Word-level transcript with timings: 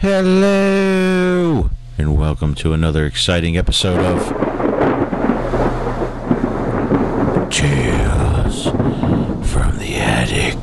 Hello, 0.00 1.70
and 1.98 2.16
welcome 2.16 2.54
to 2.54 2.72
another 2.72 3.04
exciting 3.04 3.58
episode 3.58 3.98
of 3.98 4.28
Tales 7.50 8.66
from 9.50 9.78
the 9.78 9.96
Attic. 9.96 10.56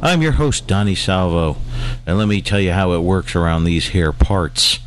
I'm 0.00 0.22
your 0.22 0.32
host, 0.32 0.66
Donny 0.66 0.94
Salvo, 0.94 1.58
and 2.06 2.16
let 2.16 2.28
me 2.28 2.40
tell 2.40 2.58
you 2.58 2.72
how 2.72 2.92
it 2.92 3.00
works 3.00 3.36
around 3.36 3.64
these 3.64 3.88
here 3.88 4.14
parts. 4.14 4.78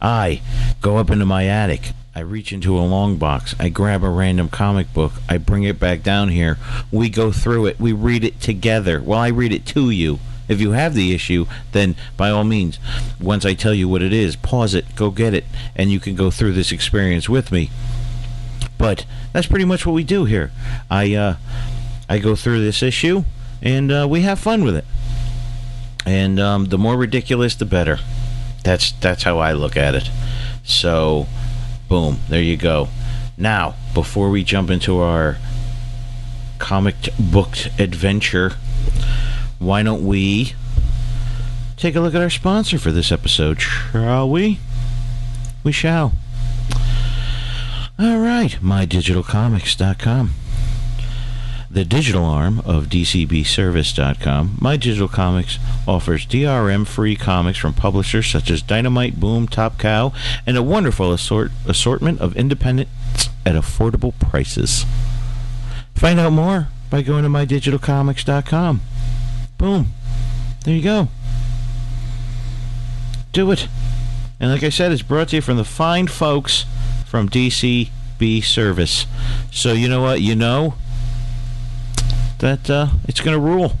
I 0.00 0.40
go 0.80 0.96
up 0.96 1.10
into 1.10 1.26
my 1.26 1.46
attic. 1.46 1.92
I 2.14 2.20
reach 2.20 2.54
into 2.54 2.78
a 2.78 2.80
long 2.80 3.18
box. 3.18 3.54
I 3.60 3.68
grab 3.68 4.02
a 4.02 4.08
random 4.08 4.48
comic 4.48 4.94
book. 4.94 5.12
I 5.28 5.36
bring 5.36 5.64
it 5.64 5.78
back 5.78 6.02
down 6.02 6.30
here. 6.30 6.56
We 6.90 7.10
go 7.10 7.30
through 7.30 7.66
it. 7.66 7.78
We 7.78 7.92
read 7.92 8.24
it 8.24 8.40
together. 8.40 9.02
Well, 9.02 9.18
I 9.18 9.28
read 9.28 9.52
it 9.52 9.66
to 9.66 9.90
you. 9.90 10.18
If 10.48 10.60
you 10.60 10.72
have 10.72 10.94
the 10.94 11.14
issue, 11.14 11.46
then 11.72 11.94
by 12.16 12.30
all 12.30 12.44
means, 12.44 12.78
once 13.20 13.44
I 13.44 13.54
tell 13.54 13.74
you 13.74 13.88
what 13.88 14.02
it 14.02 14.12
is, 14.12 14.36
pause 14.36 14.74
it, 14.74 14.94
go 14.96 15.10
get 15.10 15.34
it, 15.34 15.44
and 15.74 15.90
you 15.90 16.00
can 16.00 16.14
go 16.14 16.30
through 16.30 16.52
this 16.52 16.72
experience 16.72 17.28
with 17.28 17.52
me. 17.52 17.70
But 18.78 19.06
that's 19.32 19.46
pretty 19.46 19.64
much 19.64 19.86
what 19.86 19.92
we 19.92 20.04
do 20.04 20.24
here. 20.24 20.50
I 20.90 21.14
uh, 21.14 21.36
I 22.08 22.18
go 22.18 22.34
through 22.34 22.62
this 22.62 22.82
issue, 22.82 23.24
and 23.62 23.92
uh, 23.92 24.06
we 24.10 24.22
have 24.22 24.38
fun 24.38 24.64
with 24.64 24.76
it. 24.76 24.84
And 26.04 26.40
um, 26.40 26.66
the 26.66 26.78
more 26.78 26.96
ridiculous, 26.96 27.54
the 27.54 27.64
better. 27.64 27.98
That's 28.64 28.92
that's 28.92 29.22
how 29.22 29.38
I 29.38 29.52
look 29.52 29.76
at 29.76 29.94
it. 29.94 30.10
So, 30.64 31.26
boom, 31.88 32.20
there 32.28 32.42
you 32.42 32.56
go. 32.56 32.88
Now, 33.36 33.74
before 33.94 34.30
we 34.30 34.44
jump 34.44 34.70
into 34.70 34.98
our 34.98 35.38
comic 36.58 36.96
book 37.18 37.56
adventure, 37.78 38.52
why 39.62 39.82
don't 39.82 40.04
we 40.04 40.54
take 41.76 41.94
a 41.94 42.00
look 42.00 42.14
at 42.14 42.20
our 42.22 42.30
sponsor 42.30 42.78
for 42.78 42.92
this 42.92 43.12
episode, 43.12 43.60
shall 43.60 44.28
we? 44.28 44.58
We 45.64 45.72
shall. 45.72 46.12
All 47.98 48.18
right, 48.18 48.50
mydigitalcomics.com. 48.60 50.30
The 51.70 51.84
digital 51.86 52.24
arm 52.26 52.60
of 52.66 52.88
DCBService.com, 52.88 54.58
My 54.60 54.76
Digital 54.76 55.08
Comics 55.08 55.58
offers 55.88 56.26
DRM 56.26 56.86
free 56.86 57.16
comics 57.16 57.56
from 57.58 57.72
publishers 57.72 58.26
such 58.26 58.50
as 58.50 58.60
Dynamite, 58.60 59.18
Boom, 59.18 59.48
Top 59.48 59.78
Cow, 59.78 60.12
and 60.46 60.58
a 60.58 60.62
wonderful 60.62 61.12
assort- 61.12 61.52
assortment 61.66 62.20
of 62.20 62.36
independents 62.36 62.90
at 63.46 63.54
affordable 63.54 64.12
prices. 64.18 64.84
Find 65.94 66.20
out 66.20 66.32
more 66.32 66.68
by 66.90 67.00
going 67.00 67.22
to 67.22 67.30
mydigitalcomics.com. 67.30 68.82
Boom. 69.62 69.92
There 70.64 70.74
you 70.74 70.82
go. 70.82 71.06
Do 73.32 73.52
it. 73.52 73.68
And 74.40 74.50
like 74.50 74.64
I 74.64 74.70
said, 74.70 74.90
it's 74.90 75.02
brought 75.02 75.28
to 75.28 75.36
you 75.36 75.42
from 75.42 75.56
the 75.56 75.62
fine 75.62 76.08
folks 76.08 76.66
from 77.06 77.28
DCB 77.28 78.42
Service. 78.42 79.06
So 79.52 79.72
you 79.72 79.88
know 79.88 80.02
what? 80.02 80.20
You 80.20 80.34
know 80.34 80.74
that 82.40 82.68
uh, 82.68 82.88
it's 83.04 83.20
going 83.20 83.36
to 83.36 83.40
rule. 83.40 83.76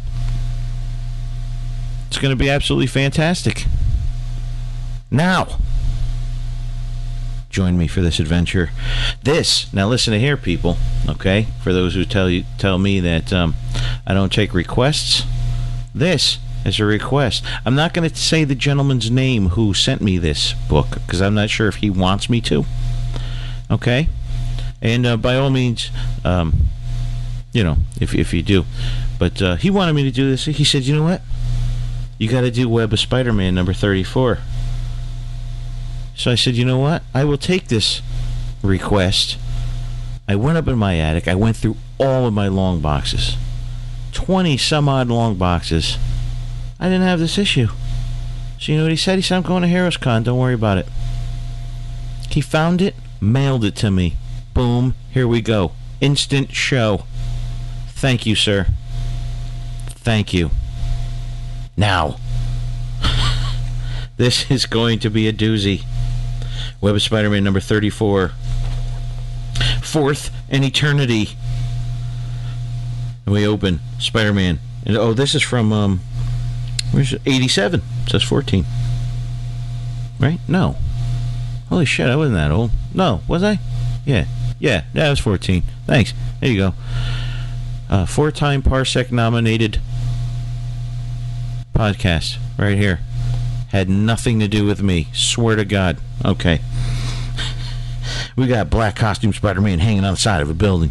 It's 2.06 2.18
going 2.18 2.30
to 2.30 2.36
be 2.36 2.48
absolutely 2.48 2.86
fantastic. 2.86 3.64
Now, 5.10 5.58
join 7.50 7.76
me 7.76 7.88
for 7.88 8.02
this 8.02 8.20
adventure. 8.20 8.70
This 9.24 9.72
now, 9.74 9.88
listen 9.88 10.12
to 10.12 10.20
here, 10.20 10.36
people. 10.36 10.76
Okay, 11.08 11.48
for 11.60 11.72
those 11.72 11.94
who 11.96 12.04
tell 12.04 12.30
you 12.30 12.44
tell 12.56 12.78
me 12.78 13.00
that 13.00 13.32
um, 13.32 13.56
I 14.06 14.14
don't 14.14 14.32
take 14.32 14.54
requests, 14.54 15.26
this 15.94 16.38
is 16.64 16.78
a 16.80 16.84
request. 16.84 17.44
I'm 17.64 17.74
not 17.74 17.92
going 17.92 18.08
to 18.08 18.16
say 18.16 18.44
the 18.44 18.54
gentleman's 18.54 19.10
name 19.10 19.50
who 19.50 19.74
sent 19.74 20.00
me 20.00 20.18
this 20.18 20.54
book 20.68 20.98
because 21.06 21.20
I'm 21.20 21.34
not 21.34 21.50
sure 21.50 21.68
if 21.68 21.76
he 21.76 21.90
wants 21.90 22.30
me 22.30 22.40
to. 22.42 22.64
Okay, 23.70 24.08
and 24.80 25.06
uh, 25.06 25.16
by 25.16 25.36
all 25.36 25.50
means. 25.50 25.90
Um, 26.24 26.68
you 27.52 27.62
know, 27.62 27.76
if 28.00 28.14
if 28.14 28.32
you 28.32 28.42
do. 28.42 28.64
But 29.18 29.40
uh, 29.40 29.56
he 29.56 29.70
wanted 29.70 29.92
me 29.92 30.02
to 30.04 30.10
do 30.10 30.28
this. 30.30 30.46
He 30.46 30.64
said, 30.64 30.82
"You 30.82 30.96
know 30.96 31.04
what? 31.04 31.22
You 32.18 32.28
got 32.28 32.40
to 32.42 32.50
do 32.50 32.68
Web 32.68 32.92
of 32.92 33.00
Spider-Man 33.00 33.54
number 33.54 33.72
34." 33.72 34.38
So 36.16 36.30
I 36.30 36.34
said, 36.34 36.54
"You 36.54 36.64
know 36.64 36.78
what? 36.78 37.02
I 37.14 37.24
will 37.24 37.38
take 37.38 37.68
this 37.68 38.02
request." 38.62 39.38
I 40.28 40.36
went 40.36 40.56
up 40.56 40.68
in 40.68 40.78
my 40.78 40.98
attic. 40.98 41.28
I 41.28 41.34
went 41.34 41.56
through 41.56 41.76
all 41.98 42.26
of 42.26 42.32
my 42.32 42.48
long 42.48 42.80
boxes. 42.80 43.36
20 44.12 44.56
some 44.56 44.88
odd 44.88 45.08
long 45.08 45.36
boxes. 45.36 45.98
I 46.78 46.86
didn't 46.86 47.02
have 47.02 47.18
this 47.18 47.38
issue. 47.38 47.68
So 48.58 48.72
you 48.72 48.78
know 48.78 48.84
what 48.84 48.92
he 48.92 48.96
said? 48.96 49.16
He 49.16 49.22
said, 49.22 49.36
I'm 49.36 49.42
going 49.42 49.62
to 49.62 49.68
Heroes 49.68 49.96
Con. 49.96 50.22
Don't 50.22 50.38
worry 50.38 50.54
about 50.54 50.78
it. 50.78 50.86
He 52.30 52.40
found 52.40 52.80
it, 52.80 52.94
mailed 53.20 53.64
it 53.64 53.74
to 53.76 53.90
me. 53.90 54.16
Boom. 54.54 54.94
Here 55.10 55.26
we 55.26 55.40
go. 55.40 55.72
Instant 56.00 56.52
show. 56.52 57.04
Thank 57.88 58.26
you, 58.26 58.34
sir. 58.34 58.68
Thank 59.86 60.32
you. 60.32 60.50
Now, 61.76 62.16
this 64.16 64.50
is 64.50 64.66
going 64.66 64.98
to 65.00 65.10
be 65.10 65.28
a 65.28 65.32
doozy. 65.32 65.84
Web 66.80 66.94
of 66.94 67.02
Spider 67.02 67.30
Man 67.30 67.44
number 67.44 67.60
34. 67.60 68.32
Fourth 69.82 70.30
and 70.48 70.64
Eternity. 70.64 71.30
And 73.26 73.34
we 73.34 73.46
open 73.46 73.80
Spider 73.98 74.32
Man. 74.32 74.58
And 74.84 74.96
oh, 74.96 75.12
this 75.12 75.34
is 75.34 75.42
from, 75.42 75.72
um, 75.72 76.00
where's 76.90 77.12
it? 77.12 77.22
87. 77.24 77.82
It 78.04 78.10
says 78.10 78.22
14. 78.22 78.64
Right? 80.18 80.40
No. 80.48 80.76
Holy 81.68 81.84
shit, 81.84 82.08
I 82.08 82.16
wasn't 82.16 82.36
that 82.36 82.50
old. 82.50 82.70
No, 82.94 83.22
was 83.26 83.42
I? 83.42 83.58
Yeah. 84.04 84.26
Yeah, 84.58 84.84
that 84.94 85.10
was 85.10 85.18
14. 85.18 85.62
Thanks. 85.86 86.12
There 86.40 86.50
you 86.50 86.58
go 86.58 86.74
uh, 87.92 88.06
four-time 88.06 88.62
Parsec 88.62 89.12
nominated 89.12 89.78
podcast 91.74 92.38
right 92.56 92.78
here. 92.78 93.00
Had 93.68 93.90
nothing 93.90 94.40
to 94.40 94.48
do 94.48 94.64
with 94.64 94.82
me. 94.82 95.08
Swear 95.12 95.56
to 95.56 95.64
God. 95.66 95.98
Okay. 96.24 96.60
we 98.36 98.46
got 98.46 98.70
black 98.70 98.96
costume 98.96 99.34
Spider-Man 99.34 99.78
hanging 99.78 100.04
on 100.04 100.14
the 100.14 100.18
side 100.18 100.40
of 100.40 100.48
a 100.48 100.54
building. 100.54 100.90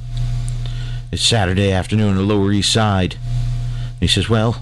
It's 1.11 1.21
Saturday 1.21 1.71
afternoon 1.71 2.09
on 2.11 2.15
the 2.15 2.21
Lower 2.23 2.51
East 2.51 2.71
Side. 2.71 3.15
he 3.99 4.07
says, 4.07 4.29
"Well, 4.29 4.61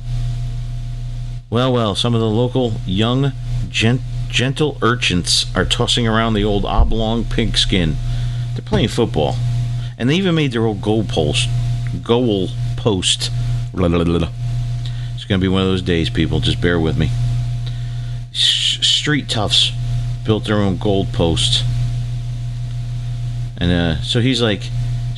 well, 1.50 1.72
well. 1.72 1.96
Some 1.96 2.16
of 2.16 2.22
the 2.22 2.30
local 2.30 2.74
young, 2.86 3.34
gent- 3.69 4.01
gentle 4.30 4.78
urchins 4.81 5.46
are 5.56 5.63
tossing 5.66 6.07
around 6.07 6.34
the 6.34 6.44
old 6.44 6.66
oblong 6.66 7.24
pigskin. 7.24 7.98
They're 8.54 8.66
playing 8.66 8.88
football, 8.90 9.38
and 9.98 10.10
they 10.10 10.16
even 10.16 10.36
made 10.36 10.51
their 10.51 10.66
old 10.66 10.81
goalpost 10.81 11.48
goal 12.04 12.50
post. 12.75 13.31
Blah, 13.74 13.88
blah, 13.88 14.04
blah, 14.04 14.30
it's 15.16 15.25
going 15.25 15.40
to 15.40 15.45
be 15.45 15.48
one 15.48 15.62
of 15.62 15.68
those 15.68 15.84
days, 15.84 16.10
people. 16.10 16.40
Just 16.40 16.60
bear 16.60 16.80
with 16.80 16.98
me. 16.98 17.12
S- 18.34 18.80
street 18.81 19.30
toughs 19.30 19.72
built 20.25 20.45
their 20.45 20.57
own 20.57 20.78
gold 20.78 21.13
post. 21.13 21.63
And 23.57 23.72
uh, 23.72 24.02
so 24.02 24.19
he's 24.19 24.42
like, 24.42 24.63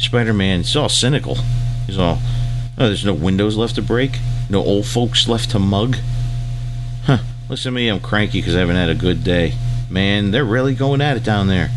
Spider 0.01 0.33
Man, 0.33 0.59
he's 0.59 0.75
all 0.75 0.89
cynical. 0.89 1.35
He's 1.85 1.97
all, 1.97 2.19
oh, 2.77 2.87
there's 2.87 3.05
no 3.05 3.13
windows 3.13 3.55
left 3.55 3.75
to 3.75 3.81
break, 3.81 4.19
no 4.49 4.63
old 4.63 4.85
folks 4.85 5.27
left 5.27 5.51
to 5.51 5.59
mug. 5.59 5.97
Huh, 7.03 7.19
listen 7.49 7.71
to 7.71 7.75
me, 7.75 7.87
I'm 7.87 7.99
cranky 7.99 8.39
because 8.39 8.55
I 8.55 8.59
haven't 8.59 8.75
had 8.75 8.89
a 8.89 8.95
good 8.95 9.23
day. 9.23 9.53
Man, 9.89 10.31
they're 10.31 10.45
really 10.45 10.73
going 10.73 11.01
at 11.01 11.17
it 11.17 11.23
down 11.23 11.47
there. 11.47 11.69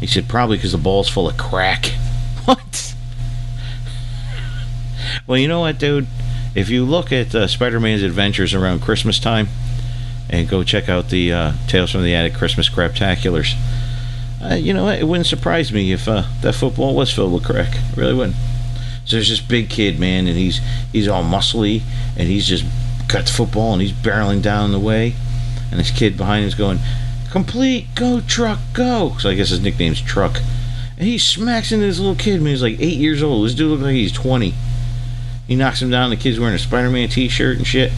He 0.00 0.06
said, 0.06 0.28
probably 0.28 0.56
because 0.56 0.72
the 0.72 0.78
ball's 0.78 1.08
full 1.08 1.28
of 1.28 1.36
crack. 1.36 1.92
What? 2.44 2.94
Well, 5.26 5.36
you 5.36 5.48
know 5.48 5.60
what, 5.60 5.78
dude? 5.78 6.06
If 6.54 6.70
you 6.70 6.86
look 6.86 7.12
at 7.12 7.34
uh, 7.34 7.46
Spider-Man's 7.46 8.02
adventures 8.02 8.54
around 8.54 8.80
Christmas 8.80 9.18
time, 9.18 9.48
and 10.30 10.48
go 10.48 10.62
check 10.62 10.88
out 10.88 11.10
the 11.10 11.32
uh, 11.32 11.52
Tales 11.66 11.90
from 11.90 12.02
the 12.02 12.14
Attic 12.14 12.34
Christmas 12.34 12.68
Craptaculars, 12.68 13.54
uh, 14.42 14.54
you 14.54 14.72
know 14.72 14.88
it 14.88 15.04
wouldn't 15.04 15.26
surprise 15.26 15.72
me 15.72 15.92
if 15.92 16.08
uh, 16.08 16.24
that 16.42 16.54
football 16.54 16.94
was 16.94 17.12
filled 17.12 17.32
with 17.32 17.44
crack. 17.44 17.74
It 17.74 17.96
really 17.96 18.14
wouldn't. 18.14 18.36
So 19.04 19.16
there's 19.16 19.30
this 19.30 19.40
big 19.40 19.70
kid, 19.70 19.98
man, 19.98 20.26
and 20.26 20.36
he's 20.36 20.60
he's 20.92 21.08
all 21.08 21.24
muscly, 21.24 21.82
and 22.16 22.28
he's 22.28 22.46
just 22.46 22.64
got 23.08 23.26
the 23.26 23.32
football, 23.32 23.72
and 23.72 23.82
he's 23.82 23.92
barreling 23.92 24.42
down 24.42 24.72
the 24.72 24.78
way, 24.78 25.14
and 25.70 25.80
this 25.80 25.90
kid 25.90 26.16
behind 26.16 26.42
him 26.42 26.48
is 26.48 26.54
going, 26.54 26.78
"Complete, 27.30 27.86
go 27.94 28.20
truck, 28.20 28.58
go!" 28.72 29.16
So 29.18 29.30
I 29.30 29.34
guess 29.34 29.48
his 29.48 29.60
nickname's 29.60 30.00
Truck. 30.00 30.40
And 30.98 31.06
he 31.06 31.16
smacks 31.16 31.70
into 31.70 31.86
this 31.86 32.00
little 32.00 32.16
kid, 32.16 32.42
man. 32.42 32.50
He's 32.50 32.62
like 32.62 32.80
eight 32.80 32.98
years 32.98 33.22
old. 33.22 33.46
This 33.46 33.54
dude 33.54 33.70
looks 33.70 33.84
like 33.84 33.94
he's 33.94 34.10
20. 34.10 34.52
He 35.46 35.54
knocks 35.54 35.80
him 35.80 35.90
down. 35.90 36.10
The 36.10 36.16
kid's 36.16 36.40
wearing 36.40 36.56
a 36.56 36.58
Spider 36.58 36.90
Man 36.90 37.08
t 37.08 37.28
shirt 37.28 37.56
and 37.56 37.66
shit. 37.66 37.92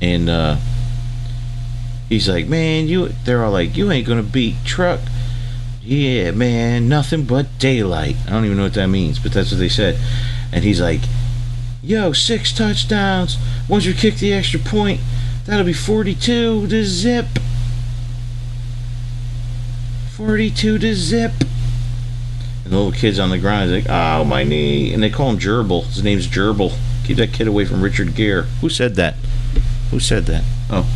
And 0.00 0.28
uh, 0.30 0.56
he's 2.08 2.28
like, 2.28 2.46
Man, 2.46 2.88
you. 2.88 3.08
They're 3.24 3.44
all 3.44 3.52
like, 3.52 3.76
You 3.76 3.90
ain't 3.90 4.06
gonna 4.06 4.22
beat 4.22 4.56
Truck. 4.64 5.00
Yeah, 5.82 6.32
man, 6.32 6.88
nothing 6.88 7.24
but 7.24 7.46
daylight. 7.58 8.16
I 8.26 8.30
don't 8.30 8.44
even 8.44 8.56
know 8.58 8.64
what 8.64 8.74
that 8.74 8.88
means, 8.88 9.18
but 9.18 9.32
that's 9.32 9.50
what 9.50 9.58
they 9.58 9.70
said. 9.70 9.98
And 10.52 10.64
he's 10.64 10.80
like, 10.80 11.00
Yo, 11.82 12.12
six 12.12 12.52
touchdowns. 12.52 13.38
Once 13.68 13.86
we 13.86 13.94
kick 13.94 14.16
the 14.16 14.32
extra 14.32 14.60
point, 14.60 15.00
that'll 15.46 15.64
be 15.64 15.72
42 15.72 16.66
to 16.66 16.84
zip. 16.84 17.26
42 20.10 20.78
to 20.78 20.94
zip. 20.94 21.32
And 22.64 22.72
the 22.72 22.76
little 22.76 22.92
kid's 22.92 23.18
on 23.18 23.30
the 23.30 23.38
ground. 23.38 23.70
He's 23.70 23.86
like, 23.86 23.90
oh, 23.90 24.24
my 24.24 24.42
knee. 24.42 24.92
And 24.92 25.02
they 25.02 25.08
call 25.08 25.30
him 25.30 25.38
Gerbil. 25.38 25.86
His 25.86 26.02
name's 26.02 26.26
Gerbil. 26.26 26.76
Keep 27.06 27.16
that 27.16 27.32
kid 27.32 27.46
away 27.46 27.64
from 27.64 27.80
Richard 27.80 28.14
Gere. 28.14 28.42
Who 28.60 28.68
said 28.68 28.96
that? 28.96 29.14
Who 29.90 30.00
said 30.00 30.26
that? 30.26 30.44
Oh. 30.68 30.86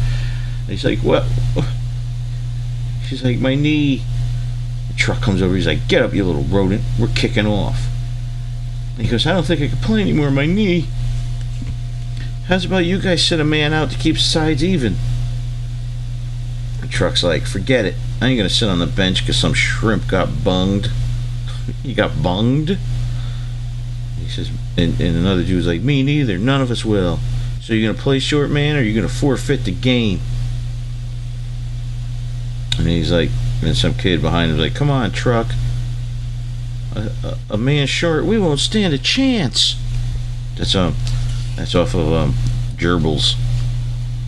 And 0.63 0.71
he's 0.71 0.85
like, 0.85 0.99
what? 1.01 1.25
She's 3.07 3.23
like, 3.23 3.39
my 3.39 3.55
knee. 3.55 4.03
The 4.89 4.95
truck 4.95 5.21
comes 5.21 5.43
over. 5.43 5.55
He's 5.55 5.67
like, 5.67 5.89
get 5.89 6.03
up, 6.03 6.15
you 6.15 6.25
little 6.25 6.45
rodent. 6.45 6.83
We're 6.99 7.09
kicking 7.09 7.47
off. 7.47 7.87
And 8.97 9.05
he 9.05 9.11
goes, 9.11 9.27
I 9.27 9.33
don't 9.33 9.45
think 9.45 9.61
I 9.61 9.69
can 9.69 9.79
play 9.79 10.01
anymore. 10.01 10.31
My 10.31 10.47
knee. 10.47 10.87
How's 12.47 12.65
about 12.65 12.85
you 12.85 13.01
guys 13.01 13.25
send 13.25 13.41
a 13.41 13.45
man 13.45 13.73
out 13.73 13.91
to 13.91 13.99
keep 13.99 14.19
sides 14.19 14.63
even? 14.63 14.97
The 16.81 16.89
truck's 16.89 17.23
like, 17.23 17.45
forget 17.47 17.85
it. 17.85 17.95
I 18.21 18.29
ain't 18.29 18.37
gonna 18.37 18.51
sit 18.51 18.69
on 18.69 18.79
the 18.79 18.87
bench 18.87 19.21
because 19.21 19.37
some 19.37 19.55
shrimp 19.55 20.09
got 20.09 20.45
bunged. 20.45 20.91
you 21.83 21.95
got 21.95 22.23
bunged? 22.23 22.77
He 24.19 24.29
says, 24.29 24.51
and, 24.77 25.01
and 25.01 25.17
another 25.17 25.45
dude's 25.45 25.67
like, 25.67 25.81
me 25.81 26.03
neither. 26.03 26.39
None 26.39 26.61
of 26.61 26.71
us 26.71 26.85
will. 26.85 27.19
So 27.61 27.73
you're 27.73 27.93
gonna 27.93 28.03
play 28.03 28.19
short 28.19 28.51
man, 28.51 28.77
or 28.77 28.83
you're 28.83 28.95
gonna 28.95 29.13
forfeit 29.13 29.65
the 29.65 29.73
game? 29.73 30.21
And 32.83 32.91
he's 32.91 33.13
like, 33.13 33.31
and 33.63 33.77
some 33.77 33.95
kid 33.95 34.21
behind 34.21 34.51
him's 34.51 34.61
like, 34.61 34.75
come 34.75 34.91
on, 34.91 35.13
truck. 35.13 35.47
A, 36.97 37.13
a, 37.25 37.39
a 37.51 37.57
man 37.57 37.87
short, 37.87 38.25
we 38.25 38.39
won't 38.39 38.59
stand 38.59 38.93
a 38.93 38.99
chance. 38.99 39.77
That's 40.57 40.75
um, 40.75 40.97
that's 41.57 41.77
off 41.77 41.95
of 41.95 42.13
um, 42.13 42.35
Gerbils. 42.75 43.37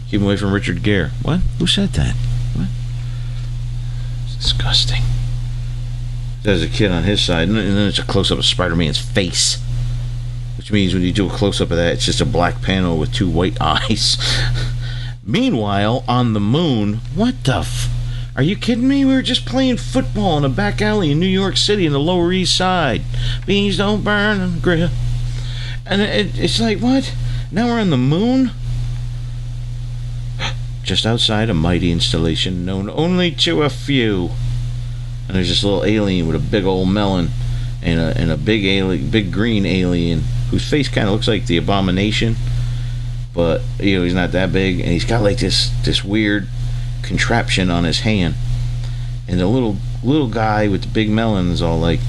Keep 0.08 0.22
away 0.22 0.36
from 0.36 0.52
Richard 0.52 0.84
Gere. 0.84 1.10
What? 1.22 1.40
Who 1.58 1.66
said 1.66 1.90
that? 1.94 2.14
What? 2.54 2.68
It's 4.26 4.36
disgusting. 4.36 5.02
There's 6.44 6.62
a 6.62 6.68
kid 6.68 6.92
on 6.92 7.02
his 7.02 7.20
side, 7.20 7.48
and 7.48 7.56
then 7.56 7.88
it's 7.88 7.98
a 7.98 8.04
close 8.04 8.30
up 8.30 8.38
of 8.38 8.44
Spider 8.44 8.76
Man's 8.76 8.98
face. 8.98 9.60
Which 10.56 10.70
means 10.70 10.94
when 10.94 11.02
you 11.02 11.12
do 11.12 11.26
a 11.26 11.30
close 11.30 11.60
up 11.60 11.72
of 11.72 11.76
that, 11.76 11.94
it's 11.94 12.04
just 12.04 12.20
a 12.20 12.26
black 12.26 12.62
panel 12.62 12.98
with 12.98 13.12
two 13.12 13.28
white 13.28 13.56
eyes. 13.60 14.16
Meanwhile, 15.24 16.04
on 16.06 16.34
the 16.34 16.40
moon, 16.40 17.00
what 17.16 17.42
the 17.44 17.56
f- 17.56 17.88
Are 18.36 18.42
you 18.42 18.56
kidding 18.56 18.88
me? 18.88 19.04
We 19.04 19.14
were 19.14 19.22
just 19.22 19.46
playing 19.46 19.76
football 19.76 20.36
in 20.38 20.44
a 20.44 20.48
back 20.48 20.82
alley 20.82 21.12
in 21.12 21.20
New 21.20 21.26
York 21.26 21.56
City 21.56 21.86
in 21.86 21.92
the 21.92 22.00
Lower 22.00 22.32
East 22.32 22.56
Side. 22.56 23.02
Beans 23.46 23.76
don't 23.76 24.02
burn 24.02 24.40
on 24.40 24.54
the 24.56 24.60
grill. 24.60 24.90
And 25.86 26.02
it, 26.02 26.36
it's 26.38 26.60
like, 26.60 26.78
what? 26.78 27.14
Now 27.52 27.66
we're 27.66 27.81
on 27.81 27.90
the 27.90 27.96
moon? 27.96 28.50
Just 30.82 31.06
outside 31.06 31.48
a 31.48 31.54
mighty 31.54 31.92
installation 31.92 32.64
known 32.64 32.90
only 32.90 33.31
to 33.31 33.62
a 33.62 33.70
few. 33.70 34.31
And 35.28 35.37
there's 35.37 35.48
this 35.48 35.62
little 35.62 35.84
alien 35.84 36.26
with 36.26 36.37
a 36.37 36.40
big 36.40 36.64
old 36.64 36.88
melon 36.88 37.28
and 37.84 38.00
a, 38.00 38.19
and 38.19 38.30
a 38.32 38.37
big 38.37 38.64
alien, 38.64 39.10
big 39.10 39.32
green 39.32 39.64
alien 39.64 40.22
whose 40.50 40.69
face 40.69 40.88
kind 40.88 41.06
of 41.06 41.12
looks 41.12 41.28
like 41.28 41.46
the 41.46 41.56
abomination, 41.56 42.37
but 43.32 43.62
you 43.78 43.98
know 43.98 44.04
he's 44.04 44.14
not 44.14 44.32
that 44.32 44.52
big, 44.52 44.80
and 44.80 44.88
he's 44.88 45.04
got 45.04 45.22
like 45.22 45.38
this 45.38 45.70
this 45.84 46.04
weird 46.04 46.48
contraption 47.04 47.70
on 47.70 47.84
his 47.84 48.00
hand. 48.00 48.34
And 49.28 49.40
the 49.40 49.46
little 49.46 49.76
little 50.02 50.28
guy 50.28 50.68
with 50.68 50.82
the 50.82 50.88
big 50.88 51.08
melon 51.08 51.50
is 51.50 51.62
all 51.62 51.78
like, 51.78 52.00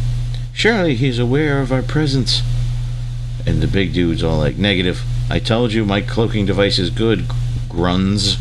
"Surely 0.53 0.95
he's 0.95 1.19
aware 1.19 1.61
of 1.61 1.71
our 1.71 1.81
presence." 1.81 2.41
And 3.45 3.61
the 3.61 3.67
big 3.67 3.93
dude's 3.93 4.23
all 4.23 4.39
like, 4.39 4.57
"Negative. 4.57 5.03
I 5.29 5.39
told 5.39 5.73
you 5.73 5.85
my 5.85 6.01
cloaking 6.01 6.45
device 6.45 6.79
is 6.79 6.89
good, 6.89 7.25
Gruns." 7.69 8.37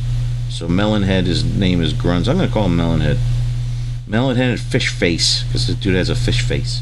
So 0.48 0.68
Melonhead, 0.68 1.26
his 1.26 1.44
name 1.44 1.82
is 1.82 1.92
Gruns. 1.92 2.28
I'm 2.28 2.36
gonna 2.36 2.48
call 2.48 2.66
him 2.66 2.76
Melonhead. 2.76 3.18
Melonhead 4.08 4.50
and 4.50 4.60
Fish 4.60 4.88
Face, 4.88 5.42
because 5.44 5.66
the 5.66 5.74
dude 5.74 5.96
has 5.96 6.08
a 6.08 6.14
fish 6.14 6.42
face. 6.42 6.80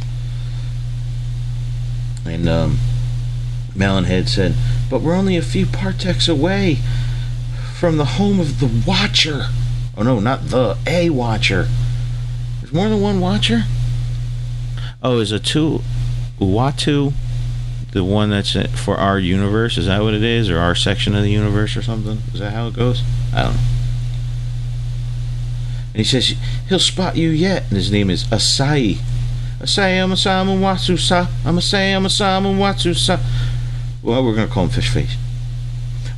And 2.27 2.49
um, 2.49 2.79
Melonhead 3.77 4.29
said, 4.29 4.55
But 4.91 5.01
we're 5.01 5.15
only 5.15 5.37
a 5.37 5.43
few 5.43 5.67
parsecs 5.67 6.29
away 6.29 6.79
from 7.75 7.97
the 7.97 8.05
home 8.05 8.41
of 8.41 8.61
the 8.61 8.71
Watcher. 8.87 9.47
Oh 9.97 10.03
no, 10.03 10.21
not 10.21 10.49
the, 10.49 10.79
a 10.87 11.11
Watcher. 11.11 11.69
There's 12.61 12.73
more 12.73 12.89
than 12.89 13.01
one 13.01 13.21
Watcher? 13.21 13.65
Oh, 15.03 15.19
is 15.19 15.33
a 15.33 15.39
two 15.39 15.83
Uatu 16.41 17.13
the 17.93 18.03
one 18.03 18.31
that's 18.31 18.57
for 18.81 18.97
our 18.97 19.19
universe? 19.19 19.77
Is 19.77 19.87
that 19.87 20.03
what 20.03 20.15
it 20.15 20.23
is? 20.23 20.49
Or 20.49 20.59
our 20.59 20.75
section 20.75 21.15
of 21.15 21.23
the 21.23 21.31
universe 21.31 21.77
or 21.77 21.83
something? 21.83 22.19
Is 22.33 22.41
that 22.41 22.53
how 22.53 22.69
it 22.69 22.75
goes? 22.75 23.03
I 23.35 23.43
don't 23.43 23.55
know. 23.55 23.61
And 25.89 25.99
he 25.99 26.05
says, 26.05 26.35
he'll 26.69 26.79
spot 26.79 27.17
you 27.17 27.29
yet. 27.29 27.65
And 27.65 27.73
his 27.73 27.93
name 27.93 28.09
is 28.09 28.25
Asai. 28.25 28.97
Asai 29.61 29.99
Amasamu 29.99 30.59
Watsusa. 30.59 31.27
Amasai 31.45 31.93
Amasamu 31.93 32.57
Watsusa. 32.57 33.21
Well, 34.03 34.25
we're 34.25 34.35
to 34.49 34.53
call 34.53 34.65
him 34.65 34.71
Fish 34.71 34.89
Face. 34.89 35.17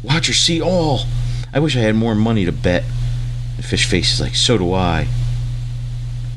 Watcher 0.05 0.33
see 0.33 0.63
all. 0.63 1.01
I 1.53 1.59
wish 1.59 1.77
I 1.77 1.81
had 1.81 1.97
more 1.97 2.15
money 2.15 2.45
to 2.45 2.53
bet. 2.53 2.85
And 3.57 3.65
Fish 3.65 3.87
Face 3.87 4.13
is 4.13 4.21
like, 4.21 4.35
so 4.35 4.59
do 4.59 4.73
I. 4.73 5.09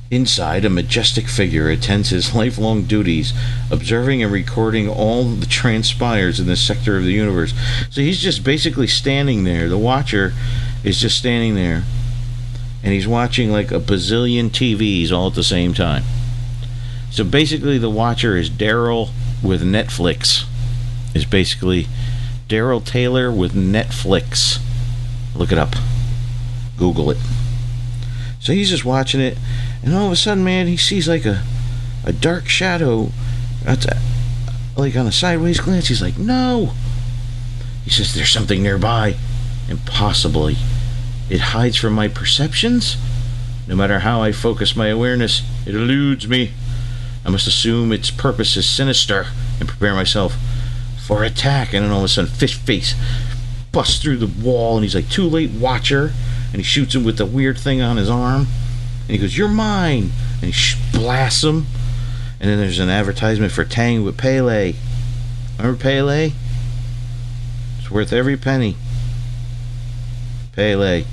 Inside, 0.10 0.64
a 0.64 0.70
majestic 0.70 1.28
figure 1.28 1.70
attends 1.70 2.10
his 2.10 2.34
lifelong 2.36 2.84
duties, 2.84 3.34
observing 3.70 4.24
and 4.24 4.32
recording 4.32 4.88
all 4.88 5.26
that 5.26 5.50
transpires 5.50 6.40
in 6.40 6.48
this 6.48 6.66
sector 6.66 6.96
of 6.98 7.04
the 7.04 7.12
universe. 7.12 7.54
So 7.90 8.02
he's 8.02 8.20
just 8.20 8.44
basically 8.44 8.88
standing 8.88 9.44
there. 9.44 9.68
The 9.68 9.78
Watcher 9.78 10.34
is 10.84 11.00
just 11.00 11.18
standing 11.18 11.56
there, 11.56 11.84
and 12.84 12.94
he's 12.94 13.08
watching 13.08 13.52
like 13.52 13.72
a 13.72 13.80
bazillion 13.80 14.50
TVs 14.50 15.12
all 15.12 15.28
at 15.28 15.36
the 15.36 15.44
same 15.44 15.74
time. 15.74 16.04
So 17.12 17.24
basically, 17.24 17.78
the 17.78 17.90
Watcher 17.90 18.38
is 18.38 18.50
Daryl 18.50 19.10
with 19.44 19.62
Netflix. 19.62 20.46
Is 21.14 21.26
basically 21.26 21.88
Daryl 22.48 22.84
Taylor 22.84 23.32
with 23.32 23.54
Netflix. 23.54 24.60
Look 25.36 25.52
it 25.52 25.58
up. 25.58 25.76
Google 26.78 27.12
it. 27.12 27.18
So 28.40 28.54
he's 28.54 28.70
just 28.70 28.86
watching 28.86 29.20
it, 29.20 29.38
and 29.84 29.94
all 29.94 30.08
of 30.08 30.12
a 30.12 30.16
sudden, 30.16 30.44
man, 30.44 30.68
he 30.68 30.78
sees 30.78 31.08
like 31.08 31.26
a 31.26 31.44
a 32.04 32.14
dark 32.14 32.48
shadow. 32.48 33.12
That's 33.64 33.86
like 34.78 34.96
on 34.96 35.08
a 35.08 35.12
sideways 35.12 35.60
glance. 35.60 35.88
He's 35.88 36.02
like, 36.02 36.18
"No." 36.18 36.74
He 37.84 37.90
says, 37.90 38.14
"There's 38.14 38.32
something 38.32 38.64
nearby." 38.64 39.16
Impossibly, 39.68 40.58
it 41.30 41.42
hides 41.42 41.76
from 41.76 41.94
my 41.94 42.08
perceptions. 42.08 42.96
No 43.68 43.76
matter 43.76 44.00
how 44.00 44.22
I 44.22 44.32
focus 44.32 44.78
my 44.78 44.88
awareness, 44.88 45.42
it 45.66 45.76
eludes 45.76 46.28
me. 46.28 46.52
I 47.26 47.30
must 47.30 47.48
assume 47.48 47.92
its 47.92 48.10
purpose 48.10 48.56
is 48.56 48.66
sinister 48.66 49.28
and 49.60 49.68
prepare 49.68 49.94
myself 49.94 50.38
for 51.06 51.24
attack. 51.24 51.74
And 51.74 51.84
then 51.84 51.92
all 51.92 52.00
of 52.00 52.06
a 52.06 52.08
sudden, 52.08 52.32
Fish 52.32 52.56
Face 52.56 52.96
busts 53.74 54.02
through 54.02 54.18
the 54.18 54.28
wall, 54.28 54.78
and 54.78 54.86
he's 54.86 54.96
like, 54.96 55.10
"Too 55.10 55.28
late, 55.28 55.52
Watcher." 55.52 56.14
And 56.58 56.66
he 56.66 56.68
shoots 56.68 56.96
him 56.96 57.04
with 57.04 57.20
the 57.20 57.26
weird 57.28 57.60
thing 57.60 57.84
on 57.84 57.98
his 57.98 58.10
arm. 58.10 58.48
And 59.02 59.12
he 59.12 59.20
goes, 59.20 59.38
"You're 59.38 59.48
mine!" 59.48 60.12
And 60.42 60.52
he 60.52 60.76
blasts 60.92 61.44
him. 61.44 61.68
And 62.40 62.50
then 62.50 62.58
there's 62.58 62.80
an 62.80 62.90
advertisement 62.90 63.52
for 63.52 63.64
Tang 63.64 64.04
with 64.04 64.18
Pele. 64.18 64.74
Remember 65.60 65.80
Pele? 65.80 66.32
It's 67.78 67.92
worth 67.92 68.12
every 68.12 68.38
penny. 68.38 68.76
Pele. 70.54 71.04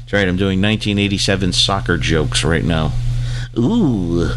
That's 0.00 0.12
right. 0.14 0.26
I'm 0.26 0.38
doing 0.38 0.62
1987 0.62 1.52
soccer 1.52 1.98
jokes 1.98 2.42
right 2.42 2.64
now. 2.64 2.92
Ooh, 3.58 4.30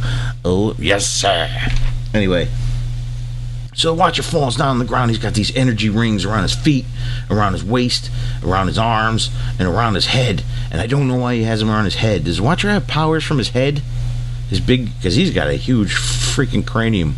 oh 0.43 0.75
yes, 0.77 1.07
sir. 1.09 1.49
Anyway, 2.13 2.49
so 3.73 3.87
the 3.89 3.99
Watcher 3.99 4.23
falls 4.23 4.57
down 4.57 4.67
on 4.67 4.79
the 4.79 4.85
ground. 4.85 5.11
He's 5.11 5.19
got 5.19 5.33
these 5.33 5.55
energy 5.55 5.89
rings 5.89 6.25
around 6.25 6.43
his 6.43 6.55
feet, 6.55 6.85
around 7.29 7.53
his 7.53 7.63
waist, 7.63 8.11
around 8.43 8.67
his 8.67 8.77
arms, 8.77 9.29
and 9.57 9.67
around 9.67 9.95
his 9.95 10.07
head. 10.07 10.43
And 10.69 10.81
I 10.81 10.87
don't 10.87 11.07
know 11.07 11.15
why 11.15 11.35
he 11.35 11.43
has 11.43 11.61
them 11.61 11.69
around 11.69 11.85
his 11.85 11.95
head. 11.95 12.25
Does 12.25 12.37
the 12.37 12.43
Watcher 12.43 12.69
have 12.69 12.87
powers 12.87 13.23
from 13.23 13.37
his 13.37 13.49
head? 13.49 13.81
His 14.49 14.59
big, 14.59 14.93
because 14.97 15.15
he's 15.15 15.33
got 15.33 15.47
a 15.47 15.53
huge 15.53 15.95
freaking 15.95 16.67
cranium. 16.67 17.15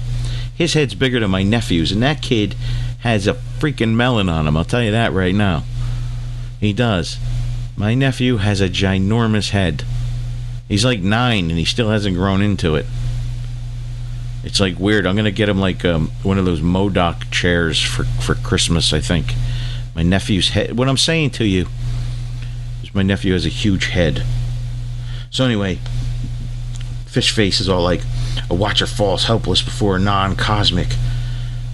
His 0.55 0.73
head's 0.73 0.93
bigger 0.93 1.19
than 1.19 1.31
my 1.31 1.41
nephew's, 1.41 1.91
and 1.91 2.03
that 2.03 2.21
kid 2.21 2.55
has 2.99 3.25
a 3.25 3.33
freaking 3.33 3.95
melon 3.95 4.29
on 4.29 4.47
him. 4.47 4.55
I'll 4.55 4.63
tell 4.63 4.83
you 4.83 4.91
that 4.91 5.11
right 5.11 5.33
now. 5.33 5.63
He 6.59 6.71
does. 6.71 7.17
My 7.75 7.95
nephew 7.95 8.37
has 8.37 8.61
a 8.61 8.69
ginormous 8.69 9.49
head. 9.49 9.83
He's 10.67 10.85
like 10.85 11.01
nine, 11.01 11.49
and 11.49 11.57
he 11.57 11.65
still 11.65 11.89
hasn't 11.89 12.15
grown 12.15 12.43
into 12.43 12.75
it. 12.75 12.85
It's 14.43 14.59
like 14.59 14.77
weird. 14.77 15.05
I'm 15.05 15.15
gonna 15.15 15.31
get 15.31 15.49
him 15.49 15.59
like 15.59 15.85
um, 15.85 16.11
one 16.21 16.37
of 16.37 16.45
those 16.45 16.61
MODOK 16.61 17.31
chairs 17.31 17.81
for 17.81 18.03
for 18.03 18.35
Christmas. 18.35 18.93
I 18.93 18.99
think. 18.99 19.33
My 19.95 20.01
nephew's 20.01 20.49
head. 20.49 20.75
What 20.75 20.89
I'm 20.89 20.97
saying 20.97 21.31
to 21.31 21.45
you 21.45 21.67
is, 22.81 22.95
my 22.95 23.03
nephew 23.03 23.33
has 23.33 23.45
a 23.45 23.49
huge 23.49 23.87
head. 23.87 24.23
So 25.29 25.45
anyway, 25.45 25.77
Fish 27.05 27.29
Face 27.29 27.59
is 27.59 27.69
all 27.69 27.83
like, 27.83 28.01
a 28.49 28.55
watcher 28.55 28.87
falls 28.87 29.25
helpless 29.25 29.61
before 29.61 29.97
a 29.97 29.99
non-cosmic 29.99 30.87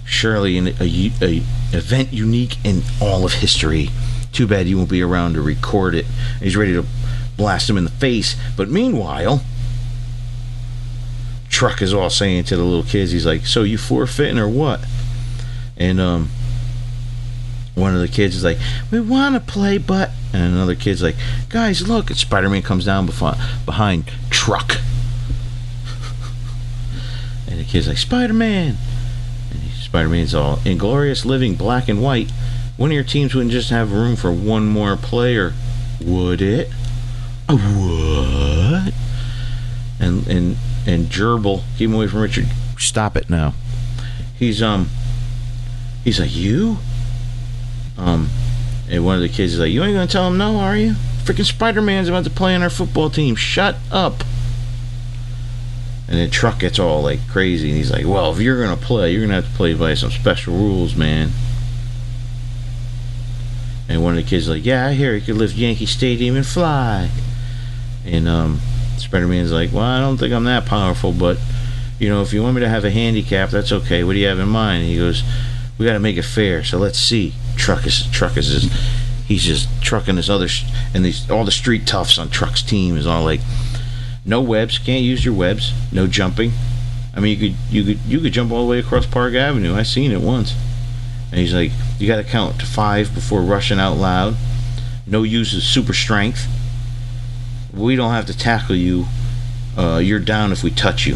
Surely 0.09 0.57
an 0.57 0.69
a, 0.79 1.11
a 1.21 1.43
event 1.71 2.11
unique 2.11 2.57
in 2.65 2.81
all 2.99 3.25
of 3.25 3.33
history. 3.33 3.89
Too 4.31 4.47
bad 4.47 4.67
you 4.67 4.75
won't 4.77 4.89
be 4.89 5.03
around 5.03 5.35
to 5.35 5.41
record 5.41 5.93
it. 5.93 6.05
He's 6.41 6.57
ready 6.57 6.73
to 6.73 6.83
blast 7.37 7.69
him 7.69 7.77
in 7.77 7.83
the 7.83 7.91
face. 7.91 8.35
But 8.57 8.69
meanwhile, 8.69 9.43
Truck 11.59 11.81
is 11.81 11.93
all 11.93 12.09
saying 12.09 12.45
to 12.45 12.55
the 12.55 12.63
little 12.63 12.85
kids, 12.85 13.11
he's 13.11 13.25
like, 13.25 13.45
"So 13.45 13.63
you 13.63 13.77
forfeiting 13.77 14.39
or 14.39 14.47
what?" 14.47 14.79
And 15.75 15.99
um, 15.99 16.29
one 17.75 17.93
of 17.93 17.99
the 17.99 18.07
kids 18.07 18.37
is 18.37 18.45
like, 18.45 18.57
"We 18.89 19.01
want 19.01 19.35
to 19.35 19.41
play, 19.41 19.77
but," 19.77 20.11
and 20.31 20.53
another 20.53 20.73
kid's 20.73 21.03
like, 21.03 21.17
"Guys, 21.49 21.85
look!" 21.85 22.09
And 22.09 22.17
Spider-Man 22.17 22.61
comes 22.61 22.85
down 22.85 23.07
behind 23.07 24.09
Truck, 24.29 24.77
and 27.45 27.59
the 27.59 27.65
kid's 27.65 27.89
like, 27.89 27.97
"Spider-Man!" 27.97 28.77
And 29.51 29.61
Spider-Man's 29.81 30.33
all 30.33 30.59
inglorious 30.63 31.25
living, 31.25 31.55
black 31.55 31.89
and 31.89 32.01
white. 32.01 32.31
One 32.77 32.91
of 32.91 32.95
your 32.95 33.03
teams 33.03 33.35
wouldn't 33.35 33.51
just 33.51 33.69
have 33.69 33.91
room 33.91 34.15
for 34.15 34.31
one 34.31 34.65
more 34.65 34.95
player, 34.95 35.53
would 35.99 36.41
it? 36.41 36.71
What? 37.49 38.68
And 39.99 40.25
and 40.27 40.57
and 40.85 41.05
Gerbil, 41.07 41.63
keep 41.77 41.89
him 41.89 41.95
away 41.95 42.07
from 42.07 42.21
Richard. 42.21 42.47
Stop 42.77 43.17
it 43.17 43.29
now. 43.29 43.53
He's 44.37 44.61
um 44.61 44.89
he's 46.03 46.19
like, 46.19 46.33
You? 46.33 46.77
Um 47.97 48.29
and 48.89 49.05
one 49.05 49.15
of 49.15 49.21
the 49.21 49.29
kids 49.29 49.53
is 49.53 49.59
like, 49.59 49.71
You 49.71 49.83
ain't 49.83 49.93
gonna 49.93 50.07
tell 50.07 50.27
him 50.27 50.37
no, 50.37 50.57
are 50.57 50.77
you? 50.77 50.95
Freaking 51.23 51.45
Spider 51.45 51.81
Man's 51.81 52.07
about 52.07 52.23
to 52.23 52.29
play 52.29 52.55
on 52.55 52.63
our 52.63 52.69
football 52.69 53.09
team. 53.09 53.35
Shut 53.35 53.75
up. 53.91 54.23
And 56.07 56.17
then 56.17 56.31
Truck 56.31 56.59
gets 56.59 56.79
all 56.79 57.03
like 57.03 57.19
crazy 57.27 57.69
and 57.69 57.77
he's 57.77 57.91
like, 57.91 58.05
Well, 58.05 58.31
if 58.31 58.39
you're 58.39 58.61
gonna 58.63 58.77
play, 58.77 59.11
you're 59.11 59.21
gonna 59.21 59.35
have 59.35 59.51
to 59.51 59.57
play 59.57 59.73
by 59.73 59.93
some 59.93 60.11
special 60.11 60.55
rules, 60.55 60.95
man. 60.95 61.31
And 63.87 64.03
one 64.03 64.17
of 64.17 64.23
the 64.23 64.29
kids 64.29 64.43
is 64.43 64.49
like, 64.49 64.65
Yeah, 64.65 64.87
I 64.87 64.93
hear 64.93 65.13
you 65.13 65.21
could 65.21 65.35
lift 65.35 65.55
Yankee 65.55 65.85
Stadium 65.85 66.35
and 66.35 66.45
fly. 66.45 67.09
And 68.05 68.27
um 68.27 68.61
Spider 68.99 69.27
Man's 69.27 69.51
like, 69.51 69.71
Well, 69.71 69.83
I 69.83 69.99
don't 69.99 70.17
think 70.17 70.33
I'm 70.33 70.45
that 70.45 70.65
powerful, 70.65 71.11
but 71.11 71.37
you 71.99 72.09
know, 72.09 72.21
if 72.21 72.31
you 72.31 72.41
want 72.41 72.55
me 72.55 72.61
to 72.61 72.69
have 72.69 72.85
a 72.85 72.91
handicap, 72.91 73.49
that's 73.49 73.71
okay. 73.71 74.03
What 74.03 74.13
do 74.13 74.19
you 74.19 74.27
have 74.27 74.39
in 74.39 74.47
mind? 74.47 74.83
And 74.83 74.91
he 74.91 74.97
goes, 74.97 75.23
We 75.77 75.85
got 75.85 75.93
to 75.93 75.99
make 75.99 76.17
it 76.17 76.23
fair. 76.23 76.63
So 76.63 76.77
let's 76.77 76.99
see. 76.99 77.33
Truck 77.55 77.85
is 77.85 78.09
Truck 78.11 78.37
is 78.37 78.49
just, 78.49 78.71
he's 79.27 79.43
just 79.43 79.67
trucking 79.81 80.15
this 80.15 80.29
other 80.29 80.47
sh- 80.47 80.65
and 80.93 81.03
these 81.03 81.29
all 81.29 81.45
the 81.45 81.51
street 81.51 81.85
toughs 81.85 82.17
on 82.17 82.29
Truck's 82.29 82.61
team 82.61 82.97
is 82.97 83.05
all 83.05 83.23
like, 83.23 83.41
no 84.25 84.41
webs, 84.41 84.77
can't 84.77 85.03
use 85.03 85.25
your 85.25 85.33
webs, 85.33 85.73
no 85.91 86.07
jumping. 86.07 86.51
I 87.15 87.19
mean, 87.19 87.37
you 87.37 87.49
could 87.49 87.57
you 87.69 87.83
could 87.83 87.99
you 88.05 88.19
could 88.19 88.33
jump 88.33 88.51
all 88.51 88.65
the 88.65 88.71
way 88.71 88.79
across 88.79 89.05
Park 89.05 89.33
Avenue. 89.33 89.75
I 89.75 89.83
seen 89.83 90.11
it 90.11 90.21
once. 90.21 90.55
And 91.31 91.39
he's 91.39 91.53
like, 91.53 91.71
you 91.99 92.07
got 92.07 92.17
to 92.17 92.23
count 92.23 92.59
to 92.59 92.65
five 92.65 93.13
before 93.13 93.41
rushing 93.41 93.79
out 93.79 93.97
loud. 93.97 94.35
No 95.05 95.23
use 95.23 95.55
of 95.55 95.61
super 95.61 95.93
strength. 95.93 96.47
We 97.79 97.95
don't 97.95 98.11
have 98.11 98.25
to 98.25 98.37
tackle 98.37 98.75
you. 98.75 99.05
Uh, 99.77 99.97
you're 99.97 100.19
down 100.19 100.51
if 100.51 100.63
we 100.63 100.71
touch 100.71 101.05
you. 101.05 101.15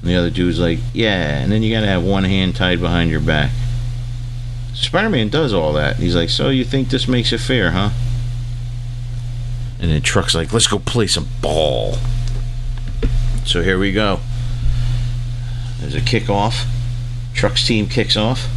And 0.00 0.10
the 0.10 0.16
other 0.16 0.30
dude's 0.30 0.58
like, 0.58 0.78
yeah. 0.92 1.40
And 1.42 1.50
then 1.50 1.62
you 1.62 1.74
got 1.74 1.80
to 1.80 1.86
have 1.86 2.04
one 2.04 2.24
hand 2.24 2.54
tied 2.54 2.80
behind 2.80 3.10
your 3.10 3.20
back. 3.20 3.50
Spider 4.74 5.08
Man 5.08 5.28
does 5.28 5.52
all 5.52 5.72
that. 5.74 5.96
He's 5.96 6.14
like, 6.14 6.30
so 6.30 6.50
you 6.50 6.64
think 6.64 6.88
this 6.88 7.08
makes 7.08 7.32
it 7.32 7.38
fair, 7.38 7.70
huh? 7.70 7.90
And 9.80 9.90
then 9.90 10.02
Truck's 10.02 10.34
like, 10.34 10.52
let's 10.52 10.66
go 10.66 10.78
play 10.78 11.06
some 11.06 11.28
ball. 11.40 11.96
So 13.44 13.62
here 13.62 13.78
we 13.78 13.92
go. 13.92 14.20
There's 15.80 15.94
a 15.94 16.00
kickoff. 16.00 16.66
Truck's 17.34 17.66
team 17.66 17.88
kicks 17.88 18.16
off. 18.16 18.48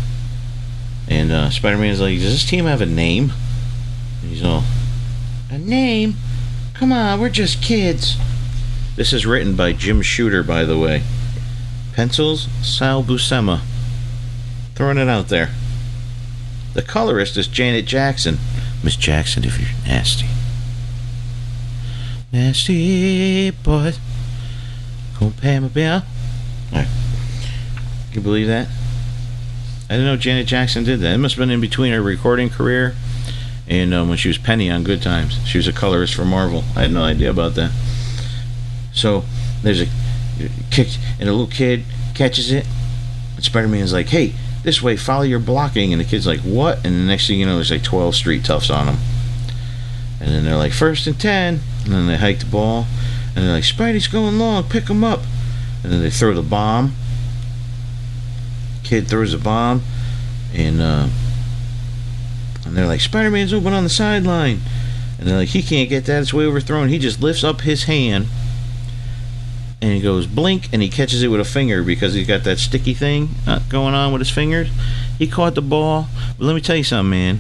And 1.10 1.32
uh, 1.32 1.50
Spider 1.50 1.78
Man's 1.78 2.00
like, 2.02 2.20
Does 2.20 2.32
this 2.32 2.46
team 2.46 2.66
have 2.66 2.82
a 2.82 2.86
name? 2.86 3.32
And 4.22 4.32
he's 4.32 4.44
all, 4.44 4.64
A 5.50 5.58
name? 5.58 6.16
Come 6.78 6.92
on, 6.92 7.20
we're 7.20 7.30
just 7.30 7.64
kids. 7.64 8.18
This 8.96 9.12
is 9.12 9.26
written 9.26 9.56
by 9.56 9.74
Jim 9.74 10.04
Shooter, 10.04 10.44
by 10.44 10.64
the 10.64 10.78
way. 10.78 11.02
Pencils, 11.94 12.48
Sal 12.62 13.04
Buscema. 13.04 13.62
Throwing 14.76 15.00
it 15.00 15.10
out 15.10 15.30
there. 15.30 15.50
The 16.76 16.84
colorist 16.84 17.36
is 17.36 17.48
Janet 17.48 17.86
Jackson. 17.86 18.38
Miss 18.84 18.96
Jackson, 18.96 19.44
if 19.44 19.60
you're 19.60 19.70
nasty. 19.88 20.28
Nasty 22.32 23.50
boy. 23.50 23.94
Come 25.16 25.34
pay 25.34 25.58
my 25.58 25.70
bill. 25.70 26.04
Alright. 26.72 26.88
Can 28.12 28.14
you 28.14 28.22
believe 28.22 28.46
that? 28.46 28.68
I 29.90 29.94
didn't 29.94 30.06
know 30.06 30.16
Janet 30.16 30.46
Jackson 30.46 30.84
did 30.84 31.00
that. 31.00 31.16
It 31.16 31.18
must 31.18 31.38
have 31.38 31.42
been 31.42 31.50
in 31.50 31.60
between 31.60 31.92
her 31.92 32.04
recording 32.04 32.52
career 32.52 32.94
and 33.70 33.94
um, 33.94 34.10
when 34.10 34.18
she 34.18 34.28
was 34.28 34.38
Penny 34.38 34.70
on 34.70 34.84
Good 34.84 35.02
Times. 35.02 35.40
She 35.46 35.58
was 35.58 35.68
a 35.68 35.74
colorist 35.74 36.16
for 36.16 36.26
Marvel. 36.26 36.64
I 36.76 36.84
had 36.84 36.92
no 36.92 37.04
idea 37.04 37.30
about 37.30 37.56
that. 37.56 37.72
So 38.94 39.24
there's 39.64 39.82
a 39.82 39.88
kick, 40.72 40.90
and 41.20 41.30
a 41.30 41.32
little 41.32 41.48
kid 41.48 41.84
catches 42.16 42.52
it. 42.52 42.66
And 43.36 43.44
Spider 43.44 43.68
Man's 43.68 43.94
like, 43.94 44.08
hey, 44.08 44.34
this 44.64 44.82
way, 44.82 44.98
follow 44.98 45.24
your 45.24 45.40
blocking. 45.40 45.94
And 45.94 46.00
the 46.00 46.06
kid's 46.06 46.26
like, 46.26 46.40
what? 46.42 46.86
And 46.86 46.96
the 46.96 47.06
next 47.06 47.28
thing 47.28 47.40
you 47.40 47.46
know, 47.46 47.56
there's 47.56 47.72
like 47.72 47.84
12 47.84 48.16
street 48.16 48.46
toughs 48.46 48.70
on 48.70 48.88
him. 48.88 48.98
And 50.20 50.30
then 50.30 50.46
they're 50.46 50.58
like, 50.58 50.74
first 50.74 51.06
and 51.06 51.20
10. 51.20 51.60
And 51.84 51.94
then 51.94 52.08
they 52.08 52.18
hike 52.18 52.40
the 52.40 52.46
ball. 52.46 52.86
And 53.36 53.46
they're 53.46 53.54
like, 53.54 53.64
Spidey's 53.64 54.08
going 54.08 54.40
long, 54.40 54.64
pick 54.64 54.90
him 54.90 55.04
up. 55.04 55.20
And 55.84 55.92
then 55.92 56.02
they 56.02 56.10
throw 56.10 56.34
the 56.34 56.42
bomb 56.42 56.94
kid 58.88 59.08
throws 59.08 59.34
a 59.34 59.38
bomb, 59.38 59.82
and 60.54 60.80
uh, 60.80 61.08
and 62.68 62.78
they're 62.78 62.88
like, 62.88 63.02
Spider 63.02 63.32
Man's 63.32 63.54
open 63.54 63.74
on 63.74 63.84
the 63.84 63.90
sideline. 63.90 64.62
And 65.20 65.28
they're 65.28 65.38
like, 65.38 65.50
he 65.50 65.64
can't 65.64 65.90
get 65.90 66.06
that, 66.06 66.22
it's 66.22 66.34
way 66.34 66.46
overthrown. 66.46 66.90
He 66.90 67.00
just 67.00 67.22
lifts 67.22 67.44
up 67.44 67.62
his 67.62 67.86
hand 67.86 68.28
and 69.82 69.94
he 69.94 70.02
goes 70.02 70.26
blink 70.26 70.70
and 70.74 70.82
he 70.82 70.90
catches 70.90 71.22
it 71.22 71.28
with 71.28 71.40
a 71.40 71.46
finger 71.46 71.84
because 71.84 72.14
he's 72.14 72.28
got 72.28 72.44
that 72.44 72.58
sticky 72.58 72.94
thing 72.94 73.30
uh, 73.46 73.60
going 73.70 73.94
on 73.94 74.12
with 74.12 74.20
his 74.20 74.30
fingers. 74.30 74.70
He 75.18 75.28
caught 75.28 75.56
the 75.56 75.62
ball. 75.62 76.08
But 76.38 76.46
let 76.46 76.56
me 76.56 76.62
tell 76.62 76.76
you 76.76 76.84
something, 76.84 77.12
man. 77.12 77.40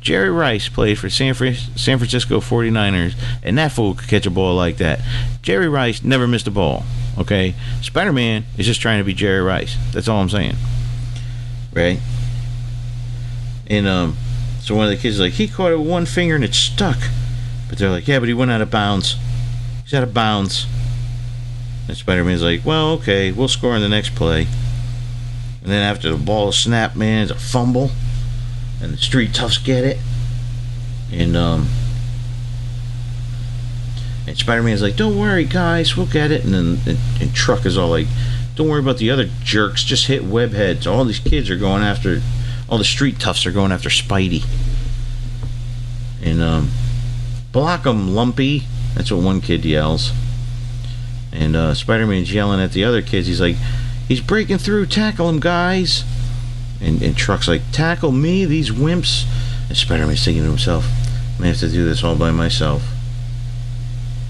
Jerry 0.00 0.30
Rice 0.30 0.68
played 0.68 0.98
for 0.98 1.10
San, 1.10 1.34
Francisco 1.34 2.38
49ers, 2.38 3.14
and 3.42 3.58
that 3.58 3.72
fool 3.72 3.94
could 3.94 4.08
catch 4.08 4.24
a 4.24 4.30
ball 4.30 4.54
like 4.54 4.76
that. 4.76 5.00
Jerry 5.42 5.68
Rice 5.68 6.04
never 6.04 6.28
missed 6.28 6.46
a 6.46 6.52
ball. 6.52 6.84
Okay, 7.18 7.54
Spider 7.82 8.12
Man 8.12 8.44
is 8.56 8.66
just 8.66 8.80
trying 8.80 9.00
to 9.00 9.04
be 9.04 9.14
Jerry 9.14 9.40
Rice. 9.40 9.76
That's 9.92 10.06
all 10.06 10.20
I'm 10.20 10.28
saying. 10.28 10.54
Right? 11.72 11.98
And 13.68 13.86
um, 13.86 14.16
so 14.60 14.74
one 14.74 14.84
of 14.84 14.90
the 14.90 14.96
kids 14.96 15.16
is 15.16 15.20
like, 15.20 15.34
he 15.34 15.48
caught 15.48 15.72
it 15.72 15.78
with 15.78 15.88
one 15.88 16.06
finger 16.06 16.34
and 16.34 16.44
it 16.44 16.54
stuck. 16.54 16.98
But 17.68 17.78
they're 17.78 17.90
like, 17.90 18.06
yeah, 18.06 18.18
but 18.18 18.28
he 18.28 18.34
went 18.34 18.50
out 18.50 18.60
of 18.60 18.70
bounds. 18.70 19.16
He's 19.84 19.94
out 19.94 20.02
of 20.02 20.14
bounds. 20.14 20.66
And 21.88 21.96
Spider 21.96 22.24
Man's 22.24 22.42
like, 22.42 22.64
well, 22.64 22.92
okay, 22.94 23.32
we'll 23.32 23.48
score 23.48 23.74
in 23.76 23.82
the 23.82 23.88
next 23.88 24.14
play. 24.14 24.46
And 25.62 25.72
then 25.72 25.82
after 25.82 26.10
the 26.10 26.16
ball 26.16 26.52
snapped, 26.52 26.96
man, 26.96 27.24
it's 27.24 27.32
a 27.32 27.34
fumble. 27.34 27.90
And 28.80 28.92
the 28.92 28.98
street 28.98 29.34
toughs 29.34 29.58
get 29.58 29.84
it. 29.84 29.98
And 31.12 31.36
um, 31.36 31.68
and 34.26 34.36
Spider 34.36 34.62
Man's 34.62 34.82
like, 34.82 34.96
"Don't 34.96 35.18
worry, 35.18 35.44
guys, 35.44 35.96
we'll 35.96 36.06
get 36.06 36.30
it." 36.32 36.44
And 36.44 36.52
then 36.52 36.78
and, 36.86 36.98
and 37.20 37.34
Truck 37.34 37.64
is 37.64 37.78
all 37.78 37.88
like, 37.88 38.08
"Don't 38.56 38.68
worry 38.68 38.80
about 38.80 38.98
the 38.98 39.10
other 39.10 39.28
jerks. 39.42 39.84
Just 39.84 40.06
hit 40.06 40.22
webheads. 40.22 40.86
All 40.86 41.04
these 41.04 41.20
kids 41.20 41.48
are 41.48 41.56
going 41.56 41.82
after, 41.82 42.22
all 42.68 42.78
the 42.78 42.84
street 42.84 43.18
toughs 43.18 43.46
are 43.46 43.52
going 43.52 43.72
after 43.72 43.88
Spidey." 43.88 44.44
And 46.22 46.42
um, 46.42 46.70
block 47.52 47.86
'em, 47.86 48.14
Lumpy. 48.14 48.64
That's 48.94 49.10
what 49.10 49.22
one 49.22 49.40
kid 49.40 49.64
yells. 49.64 50.12
And 51.32 51.54
uh, 51.54 51.74
Spider 51.74 52.06
Man's 52.06 52.32
yelling 52.32 52.60
at 52.60 52.72
the 52.72 52.84
other 52.84 53.02
kids. 53.02 53.26
He's 53.26 53.40
like, 53.40 53.56
"He's 54.08 54.20
breaking 54.20 54.58
through. 54.58 54.86
Tackle 54.86 55.28
him, 55.28 55.40
guys!" 55.40 56.04
And, 56.80 57.02
and 57.02 57.16
Truck's 57.16 57.48
like, 57.48 57.62
"Tackle 57.72 58.12
me, 58.12 58.44
these 58.44 58.70
wimps." 58.70 59.24
And 59.68 59.76
Spider 59.76 60.06
Man's 60.06 60.24
thinking 60.24 60.42
to 60.44 60.48
himself, 60.48 60.86
"I 61.40 61.46
have 61.46 61.58
to 61.58 61.68
do 61.68 61.84
this 61.84 62.02
all 62.02 62.16
by 62.16 62.30
myself." 62.30 62.82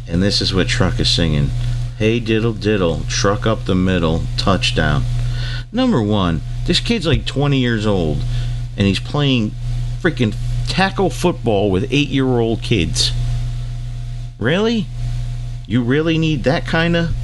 And 0.08 0.22
this 0.22 0.40
is 0.40 0.54
what 0.54 0.68
Truck 0.68 1.00
is 1.00 1.10
singing. 1.10 1.50
Hey 1.98 2.20
diddle 2.20 2.52
diddle, 2.52 3.02
truck 3.08 3.46
up 3.46 3.64
the 3.64 3.74
middle, 3.74 4.22
touchdown. 4.36 5.04
Number 5.72 6.02
one, 6.02 6.42
this 6.66 6.80
kid's 6.80 7.06
like 7.06 7.24
20 7.24 7.58
years 7.58 7.86
old, 7.86 8.22
and 8.76 8.86
he's 8.86 9.00
playing 9.00 9.52
freaking 10.00 10.34
tackle 10.68 11.10
football 11.10 11.70
with 11.70 11.86
eight 11.90 12.08
year 12.08 12.26
old 12.26 12.62
kids. 12.62 13.12
Really? 14.38 14.86
You 15.66 15.82
really 15.82 16.18
need 16.18 16.44
that 16.44 16.66
kind 16.66 16.96
of 16.96 17.14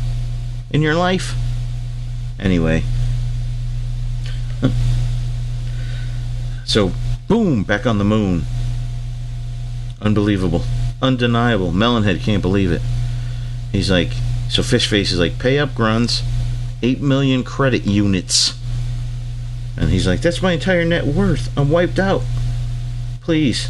in 0.71 0.83
your 0.83 0.95
life? 0.95 1.35
Anyway. 2.39 2.83
so, 6.65 6.93
boom, 7.29 7.63
back 7.63 7.87
on 7.87 7.99
the 7.99 8.05
moon. 8.05 8.43
Unbelievable 10.01 10.63
undeniable. 11.03 11.73
Melonhead 11.73 12.21
can't 12.21 12.41
believe 12.41 12.73
it. 12.73 12.81
He's 13.73 13.91
like, 13.91 14.13
so 14.49 14.63
Fishface 14.63 15.13
is 15.13 15.19
like, 15.19 15.39
pay 15.39 15.59
up, 15.59 15.75
Grunts. 15.75 16.23
8 16.83 17.01
million 17.01 17.45
credit 17.45 17.85
units. 17.85 18.59
And 19.77 19.91
he's 19.91 20.07
like, 20.07 20.21
That's 20.21 20.43
my 20.43 20.53
entire 20.53 20.85
net 20.85 21.07
worth. 21.07 21.57
I'm 21.57 21.71
wiped 21.71 21.99
out. 21.99 22.23
Please. 23.21 23.69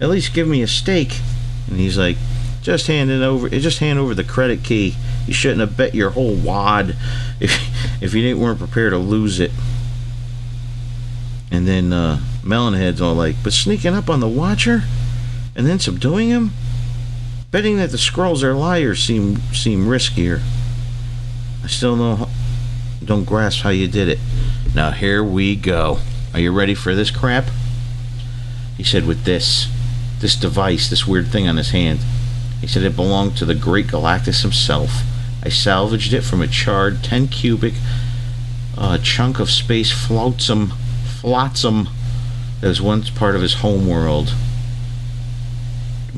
At 0.00 0.08
least 0.08 0.34
give 0.34 0.48
me 0.48 0.62
a 0.62 0.66
stake. 0.66 1.20
And 1.68 1.78
he's 1.78 1.98
like, 1.98 2.16
Just 2.62 2.86
hand 2.86 3.10
it 3.10 3.22
over 3.22 3.48
just 3.48 3.78
hand 3.78 3.98
over 3.98 4.14
the 4.14 4.24
credit 4.24 4.62
key. 4.62 4.96
You 5.26 5.34
shouldn't 5.34 5.60
have 5.60 5.76
bet 5.76 5.94
your 5.94 6.10
whole 6.10 6.34
wad 6.34 6.96
if 7.40 8.02
if 8.02 8.14
you 8.14 8.22
didn't 8.22 8.40
weren't 8.40 8.58
prepared 8.58 8.92
to 8.92 8.98
lose 8.98 9.40
it. 9.40 9.50
And 11.50 11.68
then 11.68 11.92
uh, 11.92 12.18
Melonhead's 12.42 13.00
all 13.00 13.14
like, 13.14 13.36
But 13.42 13.52
sneaking 13.52 13.94
up 13.94 14.08
on 14.08 14.20
the 14.20 14.28
watcher 14.28 14.82
and 15.54 15.66
then 15.66 15.78
subduing 15.78 16.28
him? 16.28 16.52
Betting 17.50 17.76
that 17.76 17.90
the 17.90 17.98
scrolls 17.98 18.42
are 18.42 18.54
liars 18.54 19.02
seem 19.02 19.36
seem 19.52 19.86
riskier. 19.86 20.40
I 21.62 21.66
still 21.66 21.96
don't 21.96 22.28
don't 23.04 23.24
grasp 23.24 23.60
how 23.60 23.68
you 23.68 23.86
did 23.86 24.08
it. 24.08 24.18
Now 24.74 24.90
here 24.90 25.22
we 25.22 25.56
go. 25.56 25.98
Are 26.32 26.40
you 26.40 26.52
ready 26.52 26.74
for 26.74 26.94
this 26.94 27.10
crap? 27.10 27.44
He 28.76 28.84
said 28.84 29.06
with 29.06 29.24
this 29.24 29.68
this 30.20 30.36
device, 30.36 30.88
this 30.88 31.06
weird 31.06 31.28
thing 31.28 31.48
on 31.48 31.56
his 31.56 31.70
hand. 31.70 32.00
He 32.60 32.66
said 32.66 32.84
it 32.84 32.94
belonged 32.94 33.36
to 33.38 33.44
the 33.44 33.56
great 33.56 33.88
Galactus 33.88 34.42
himself. 34.42 35.02
I 35.42 35.48
salvaged 35.48 36.12
it 36.12 36.22
from 36.22 36.40
a 36.40 36.46
charred 36.46 37.02
10 37.02 37.26
cubic 37.28 37.74
uh, 38.78 38.98
chunk 38.98 39.40
of 39.40 39.50
space 39.50 39.90
flotsam, 39.90 40.72
flotsam 41.04 41.88
that 42.60 42.68
was 42.68 42.80
once 42.80 43.10
part 43.10 43.34
of 43.34 43.42
his 43.42 43.54
home 43.54 43.88
world 43.88 44.32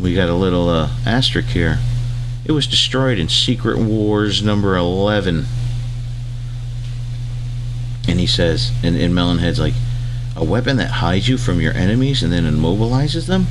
we 0.01 0.15
got 0.15 0.29
a 0.29 0.35
little 0.35 0.69
uh, 0.69 0.91
asterisk 1.07 1.49
here. 1.49 1.79
It 2.45 2.53
was 2.53 2.67
destroyed 2.67 3.19
in 3.19 3.29
Secret 3.29 3.79
Wars 3.79 4.43
number 4.43 4.77
11. 4.77 5.47
And 8.09 8.21
he 8.21 8.27
says, 8.27 8.73
and, 8.83 8.97
and 8.97 9.15
Melonhead's 9.15 9.61
like, 9.61 9.75
a 10.37 10.45
weapon 10.45 10.77
that 10.79 10.91
hides 10.91 11.29
you 11.29 11.39
from 11.39 11.61
your 11.61 11.73
enemies 11.73 12.23
and 12.23 12.33
then 12.33 12.45
immobilizes 12.45 13.27
them? 13.27 13.47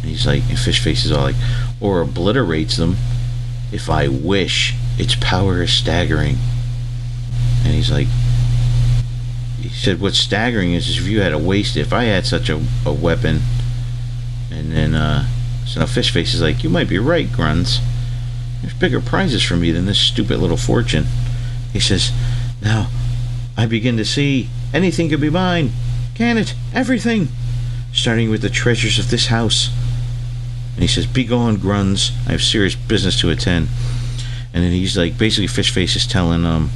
And 0.00 0.10
he's 0.10 0.26
like, 0.26 0.42
and 0.48 0.58
Fishface 0.58 1.04
is 1.04 1.12
all 1.12 1.22
like, 1.22 1.36
or 1.80 2.00
obliterates 2.00 2.76
them. 2.76 2.96
If 3.72 3.88
I 3.88 4.08
wish, 4.08 4.74
its 4.98 5.14
power 5.16 5.62
is 5.62 5.72
staggering. 5.72 6.36
And 7.64 7.74
he's 7.74 7.90
like, 7.90 8.08
he 9.60 9.68
said, 9.68 10.00
what's 10.00 10.18
staggering 10.18 10.74
is 10.74 10.98
if 10.98 11.06
you 11.06 11.20
had 11.20 11.32
a 11.32 11.38
waste, 11.38 11.76
if 11.76 11.92
I 11.92 12.04
had 12.04 12.26
such 12.26 12.48
a, 12.48 12.60
a 12.84 12.92
weapon, 12.92 13.40
and 14.50 14.72
then, 14.72 14.94
uh, 14.94 15.26
so 15.66 15.80
now 15.80 15.86
Fishface 15.86 16.34
is 16.34 16.42
like, 16.42 16.62
You 16.62 16.70
might 16.70 16.88
be 16.88 16.98
right, 16.98 17.26
Grunz. 17.26 17.80
There's 18.60 18.74
bigger 18.74 19.00
prizes 19.00 19.42
for 19.42 19.56
me 19.56 19.70
than 19.70 19.86
this 19.86 19.98
stupid 19.98 20.38
little 20.38 20.56
fortune. 20.56 21.06
He 21.72 21.80
says, 21.80 22.12
Now, 22.60 22.88
I 23.56 23.66
begin 23.66 23.96
to 23.98 24.04
see 24.04 24.48
anything 24.72 25.08
could 25.08 25.20
be 25.20 25.30
mine. 25.30 25.70
Can 26.14 26.38
it? 26.38 26.54
Everything. 26.74 27.28
Starting 27.92 28.30
with 28.30 28.42
the 28.42 28.50
treasures 28.50 28.98
of 28.98 29.10
this 29.10 29.26
house. 29.26 29.70
And 30.74 30.82
he 30.82 30.88
says, 30.88 31.06
Be 31.06 31.24
gone, 31.24 31.56
Grunz. 31.58 32.12
I 32.26 32.32
have 32.32 32.42
serious 32.42 32.74
business 32.74 33.20
to 33.20 33.30
attend. 33.30 33.68
And 34.54 34.64
then 34.64 34.72
he's 34.72 34.96
like, 34.96 35.18
basically, 35.18 35.48
Fishface 35.48 35.96
is 35.96 36.06
telling 36.06 36.44
um, 36.44 36.70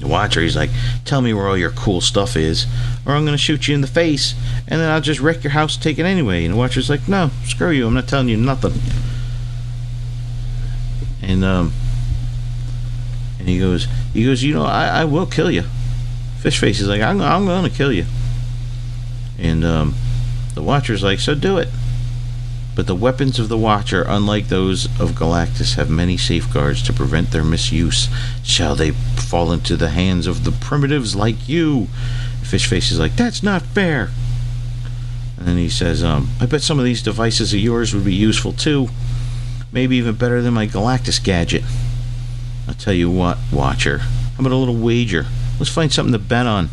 the 0.00 0.08
Watcher, 0.08 0.40
he's 0.40 0.56
like, 0.56 0.70
Tell 1.04 1.20
me 1.20 1.32
where 1.32 1.48
all 1.48 1.56
your 1.56 1.70
cool 1.70 2.00
stuff 2.00 2.36
is, 2.36 2.66
or 3.06 3.14
I'm 3.14 3.24
going 3.24 3.36
to 3.36 3.42
shoot 3.42 3.68
you 3.68 3.74
in 3.74 3.80
the 3.80 3.86
face, 3.86 4.34
and 4.68 4.80
then 4.80 4.90
I'll 4.90 5.00
just 5.00 5.20
wreck 5.20 5.42
your 5.42 5.52
house 5.52 5.74
and 5.74 5.82
take 5.82 5.98
it 5.98 6.04
anyway. 6.04 6.44
And 6.44 6.54
the 6.54 6.58
Watcher's 6.58 6.90
like, 6.90 7.08
No, 7.08 7.30
screw 7.44 7.70
you, 7.70 7.86
I'm 7.86 7.94
not 7.94 8.08
telling 8.08 8.28
you 8.28 8.36
nothing. 8.36 8.74
And, 11.22 11.44
um, 11.44 11.72
and 13.44 13.50
he 13.50 13.58
goes, 13.58 13.86
he 14.14 14.24
goes, 14.24 14.42
You 14.42 14.54
know, 14.54 14.64
I, 14.64 14.86
I 14.86 15.04
will 15.04 15.26
kill 15.26 15.50
you. 15.50 15.64
Fishface 16.40 16.80
is 16.80 16.88
like, 16.88 17.02
I'm, 17.02 17.20
I'm 17.20 17.44
going 17.44 17.70
to 17.70 17.76
kill 17.76 17.92
you. 17.92 18.06
And, 19.38 19.62
um, 19.66 19.94
the 20.54 20.62
Watcher's 20.62 21.02
like, 21.02 21.20
So 21.20 21.34
do 21.34 21.58
it. 21.58 21.68
But 22.74 22.86
the 22.86 22.94
weapons 22.94 23.38
of 23.38 23.50
the 23.50 23.58
Watcher, 23.58 24.02
unlike 24.08 24.48
those 24.48 24.86
of 24.98 25.10
Galactus, 25.10 25.74
have 25.74 25.90
many 25.90 26.16
safeguards 26.16 26.82
to 26.84 26.94
prevent 26.94 27.32
their 27.32 27.44
misuse. 27.44 28.08
Shall 28.42 28.74
they 28.74 28.92
fall 28.92 29.52
into 29.52 29.76
the 29.76 29.90
hands 29.90 30.26
of 30.26 30.44
the 30.44 30.50
primitives 30.50 31.14
like 31.14 31.46
you? 31.46 31.88
Fishface 32.40 32.90
is 32.90 32.98
like, 32.98 33.14
that's 33.14 33.42
not 33.42 33.60
fair. 33.60 34.08
And 35.36 35.46
then 35.46 35.58
he 35.58 35.68
says, 35.68 36.02
um, 36.02 36.30
I 36.40 36.46
bet 36.46 36.62
some 36.62 36.78
of 36.78 36.86
these 36.86 37.02
devices 37.02 37.52
of 37.52 37.60
yours 37.60 37.94
would 37.94 38.06
be 38.06 38.14
useful 38.14 38.54
too. 38.54 38.88
Maybe 39.70 39.96
even 39.96 40.14
better 40.14 40.40
than 40.40 40.54
my 40.54 40.66
Galactus 40.66 41.22
gadget. 41.22 41.62
I'll 42.68 42.74
tell 42.74 42.94
you 42.94 43.10
what, 43.10 43.38
Watcher. 43.52 43.98
How 43.98 44.40
about 44.40 44.52
a 44.52 44.56
little 44.56 44.76
wager? 44.76 45.26
Let's 45.58 45.70
find 45.70 45.92
something 45.92 46.12
to 46.12 46.18
bet 46.18 46.46
on. 46.46 46.70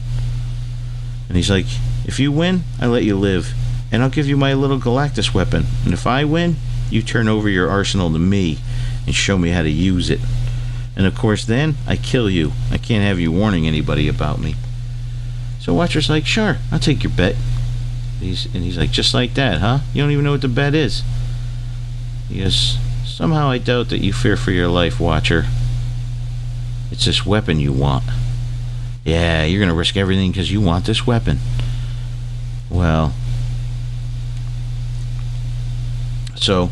And 1.28 1.38
he's 1.38 1.50
like, 1.50 1.66
if 2.06 2.20
you 2.20 2.32
win, 2.32 2.64
I 2.80 2.88
let 2.88 3.04
you 3.04 3.16
live 3.18 3.54
and 3.92 4.02
I'll 4.02 4.10
give 4.10 4.28
you 4.28 4.38
my 4.38 4.54
little 4.54 4.80
Galactus 4.80 5.34
weapon. 5.34 5.66
And 5.84 5.94
if 5.94 6.08
I 6.08 6.24
win, 6.24 6.56
you 6.90 7.02
turn 7.02 7.28
over 7.28 7.50
your 7.50 7.70
arsenal 7.70 8.12
to 8.12 8.20
me 8.20 8.60
and 9.06 9.14
show 9.14 9.38
me 9.38 9.50
how 9.50 9.64
to 9.64 9.70
use 9.70 10.10
it. 10.10 10.22
And 10.96 11.06
of 11.06 11.18
course, 11.18 11.46
then 11.46 11.76
I 11.88 11.98
kill 11.98 12.30
you. 12.30 12.54
I 12.72 12.78
can't 12.78 13.04
have 13.04 13.20
you 13.20 13.32
warning 13.32 13.68
anybody 13.68 14.08
about 14.08 14.40
me. 14.40 14.56
So 15.60 15.74
Watcher's 15.74 16.10
like, 16.10 16.26
sure, 16.26 16.58
I'll 16.72 16.80
take 16.80 17.04
your 17.04 17.12
bet. 17.12 17.36
He's, 18.20 18.46
and 18.46 18.64
he's 18.64 18.78
like, 18.78 18.92
just 18.92 19.14
like 19.14 19.34
that, 19.34 19.60
huh? 19.60 19.80
You 19.94 20.04
don't 20.04 20.12
even 20.12 20.24
know 20.24 20.32
what 20.32 20.42
the 20.42 20.48
bet 20.48 20.74
is. 20.74 21.04
Goes, 22.30 22.78
somehow 23.06 23.50
I 23.50 23.58
doubt 23.58 23.90
that 23.90 24.00
you 24.00 24.14
fear 24.14 24.38
for 24.38 24.52
your 24.52 24.68
life, 24.68 25.00
Watcher. 25.00 25.46
It's 26.92 27.06
this 27.06 27.26
weapon 27.26 27.60
you 27.60 27.74
want. 27.74 28.04
Yeah, 29.04 29.46
you're 29.46 29.60
going 29.60 29.70
to 29.70 29.76
risk 29.76 29.98
everything 29.98 30.32
because 30.32 30.52
you 30.52 30.62
want 30.62 30.86
this 30.86 31.08
weapon. 31.08 31.40
Well, 32.70 33.14
So, 36.42 36.72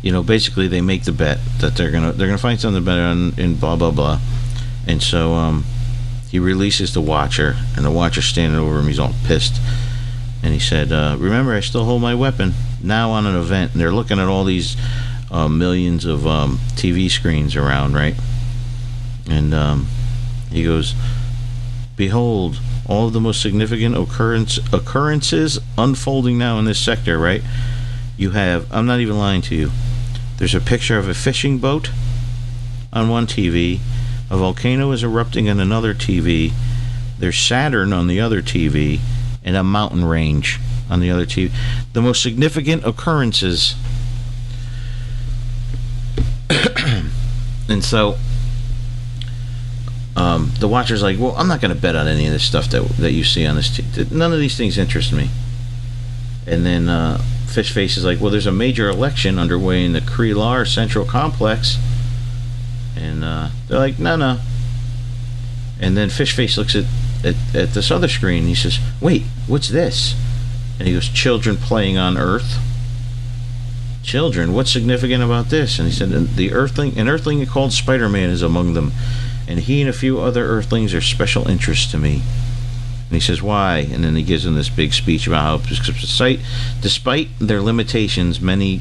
you 0.00 0.12
know, 0.12 0.22
basically 0.22 0.66
they 0.66 0.80
make 0.80 1.04
the 1.04 1.12
bet 1.12 1.38
that 1.58 1.76
they're 1.76 1.90
gonna 1.90 2.12
they're 2.12 2.26
gonna 2.26 2.38
find 2.38 2.58
something 2.58 2.82
better 2.82 3.02
in, 3.02 3.38
in 3.38 3.54
blah 3.54 3.76
blah 3.76 3.90
blah, 3.90 4.18
and 4.86 5.02
so 5.02 5.34
um, 5.34 5.64
he 6.30 6.38
releases 6.38 6.94
the 6.94 7.02
Watcher, 7.02 7.56
and 7.76 7.84
the 7.84 7.90
Watcher 7.90 8.22
standing 8.22 8.58
over 8.58 8.78
him. 8.78 8.86
He's 8.86 8.98
all 8.98 9.14
pissed, 9.26 9.60
and 10.42 10.54
he 10.54 10.58
said, 10.58 10.90
uh, 10.90 11.16
"Remember, 11.18 11.52
I 11.52 11.60
still 11.60 11.84
hold 11.84 12.00
my 12.00 12.14
weapon 12.14 12.54
now 12.82 13.10
on 13.10 13.26
an 13.26 13.36
event." 13.36 13.72
And 13.72 13.80
they're 13.80 13.92
looking 13.92 14.18
at 14.18 14.26
all 14.26 14.44
these 14.44 14.74
uh, 15.30 15.48
millions 15.48 16.06
of 16.06 16.26
um, 16.26 16.56
TV 16.76 17.10
screens 17.10 17.54
around, 17.54 17.92
right? 17.92 18.14
And 19.30 19.54
um, 19.54 19.86
he 20.50 20.64
goes, 20.64 20.94
"Behold." 21.96 22.60
All 22.86 23.06
of 23.06 23.12
the 23.12 23.20
most 23.20 23.40
significant 23.40 23.96
occurrence, 23.96 24.58
occurrences 24.72 25.60
unfolding 25.78 26.36
now 26.36 26.58
in 26.58 26.64
this 26.64 26.80
sector, 26.80 27.16
right? 27.16 27.40
you 28.20 28.30
have, 28.30 28.70
I'm 28.70 28.84
not 28.84 29.00
even 29.00 29.16
lying 29.16 29.40
to 29.42 29.54
you, 29.54 29.70
there's 30.36 30.54
a 30.54 30.60
picture 30.60 30.98
of 30.98 31.08
a 31.08 31.14
fishing 31.14 31.56
boat 31.56 31.90
on 32.92 33.08
one 33.08 33.26
TV, 33.26 33.80
a 34.30 34.36
volcano 34.36 34.92
is 34.92 35.02
erupting 35.02 35.48
on 35.48 35.58
another 35.58 35.94
TV, 35.94 36.52
there's 37.18 37.38
Saturn 37.38 37.94
on 37.94 38.08
the 38.08 38.20
other 38.20 38.42
TV, 38.42 39.00
and 39.42 39.56
a 39.56 39.64
mountain 39.64 40.04
range 40.04 40.60
on 40.90 41.00
the 41.00 41.10
other 41.10 41.24
TV. 41.24 41.50
The 41.94 42.02
most 42.02 42.22
significant 42.22 42.84
occurrences. 42.84 43.74
and 46.50 47.82
so 47.82 48.18
um, 50.16 50.52
the 50.58 50.68
watcher's 50.68 51.02
like, 51.02 51.18
well, 51.18 51.34
I'm 51.36 51.48
not 51.48 51.60
going 51.60 51.74
to 51.74 51.80
bet 51.80 51.96
on 51.96 52.08
any 52.08 52.26
of 52.26 52.32
this 52.32 52.44
stuff 52.44 52.68
that 52.70 52.82
that 52.98 53.12
you 53.12 53.24
see 53.24 53.46
on 53.46 53.56
this. 53.56 53.76
T- 53.76 54.06
none 54.10 54.32
of 54.32 54.38
these 54.38 54.56
things 54.56 54.76
interest 54.76 55.12
me. 55.12 55.30
And 56.46 56.66
then 56.66 56.88
uh, 56.88 57.20
Fishface 57.46 57.96
is 57.96 58.04
like, 58.04 58.20
well, 58.20 58.30
there's 58.30 58.46
a 58.46 58.52
major 58.52 58.88
election 58.88 59.38
underway 59.38 59.84
in 59.84 59.92
the 59.92 60.00
Krelar 60.00 60.66
Central 60.66 61.04
Complex. 61.04 61.78
And 62.96 63.24
uh, 63.24 63.50
they're 63.68 63.78
like, 63.78 63.98
no, 63.98 64.16
no. 64.16 64.40
And 65.80 65.96
then 65.96 66.08
Fishface 66.08 66.56
looks 66.56 66.74
at, 66.74 66.84
at, 67.24 67.36
at 67.54 67.70
this 67.70 67.90
other 67.90 68.08
screen. 68.08 68.44
he 68.44 68.54
says, 68.54 68.78
wait, 69.00 69.22
what's 69.46 69.68
this? 69.68 70.14
And 70.78 70.88
he 70.88 70.94
goes, 70.94 71.08
children 71.08 71.56
playing 71.56 71.98
on 71.98 72.18
Earth. 72.18 72.58
Children, 74.02 74.54
what's 74.54 74.72
significant 74.72 75.22
about 75.22 75.50
this? 75.50 75.78
And 75.78 75.88
he 75.88 75.94
said, 75.94 76.10
the 76.10 76.52
Earthling, 76.52 76.98
an 76.98 77.08
Earthling 77.08 77.44
called 77.46 77.72
Spider-Man 77.72 78.30
is 78.30 78.42
among 78.42 78.74
them. 78.74 78.92
And 79.50 79.58
he 79.58 79.80
and 79.80 79.90
a 79.90 79.92
few 79.92 80.20
other 80.20 80.46
Earthlings 80.46 80.94
are 80.94 81.00
special 81.00 81.48
interest 81.48 81.90
to 81.90 81.98
me. 81.98 82.22
And 83.10 83.16
he 83.16 83.20
says, 83.20 83.42
Why? 83.42 83.78
And 83.78 84.04
then 84.04 84.14
he 84.14 84.22
gives 84.22 84.44
them 84.44 84.54
this 84.54 84.68
big 84.68 84.92
speech 84.92 85.26
about 85.26 85.42
how, 85.42 85.74
despite, 85.74 86.38
despite 86.80 87.28
their 87.40 87.60
limitations, 87.60 88.40
many 88.40 88.80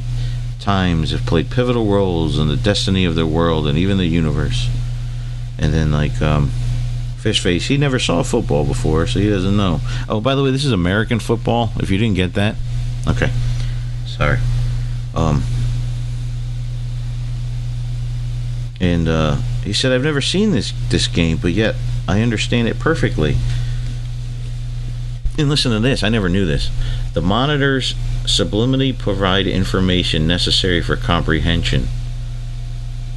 times 0.59 1.09
have 1.09 1.25
played 1.25 1.49
pivotal 1.49 1.87
roles 1.87 2.37
in 2.37 2.47
the 2.47 2.55
destiny 2.55 3.03
of 3.03 3.15
their 3.15 3.25
world 3.25 3.65
and 3.65 3.79
even 3.79 3.97
the 3.97 4.05
universe. 4.05 4.69
And 5.57 5.73
then, 5.73 5.91
like, 5.91 6.21
um, 6.21 6.51
Fishface, 7.17 7.67
he 7.67 7.77
never 7.77 7.97
saw 7.97 8.21
football 8.21 8.63
before, 8.63 9.07
so 9.07 9.19
he 9.19 9.29
doesn't 9.29 9.57
know. 9.57 9.81
Oh, 10.07 10.21
by 10.21 10.35
the 10.35 10.43
way, 10.43 10.51
this 10.51 10.65
is 10.65 10.71
American 10.71 11.19
football, 11.19 11.71
if 11.77 11.89
you 11.89 11.97
didn't 11.97 12.15
get 12.15 12.35
that. 12.35 12.55
Okay. 13.07 13.31
Sorry. 14.05 14.37
Um, 15.15 15.43
And 18.99 19.07
uh, 19.07 19.35
he 19.63 19.71
said, 19.71 19.93
"I've 19.93 20.03
never 20.03 20.19
seen 20.19 20.51
this 20.51 20.73
this 20.89 21.07
game, 21.07 21.37
but 21.37 21.53
yet 21.53 21.75
I 22.05 22.19
understand 22.19 22.67
it 22.67 22.79
perfectly." 22.79 23.37
And 25.37 25.47
listen 25.47 25.71
to 25.71 25.79
this. 25.79 26.03
I 26.03 26.09
never 26.09 26.27
knew 26.27 26.45
this. 26.45 26.69
The 27.13 27.21
monitors 27.21 27.93
subliminally 28.25 28.97
provide 28.97 29.47
information 29.47 30.27
necessary 30.27 30.81
for 30.81 30.97
comprehension. 30.97 31.87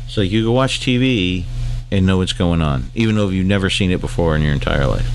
So 0.06 0.20
you 0.20 0.44
can 0.44 0.52
watch 0.52 0.78
TV 0.78 1.46
and 1.90 2.06
know 2.06 2.18
what's 2.18 2.32
going 2.32 2.62
on, 2.62 2.84
even 2.94 3.16
though 3.16 3.30
you've 3.30 3.44
never 3.44 3.68
seen 3.68 3.90
it 3.90 4.00
before 4.00 4.36
in 4.36 4.42
your 4.42 4.52
entire 4.52 4.86
life. 4.86 5.10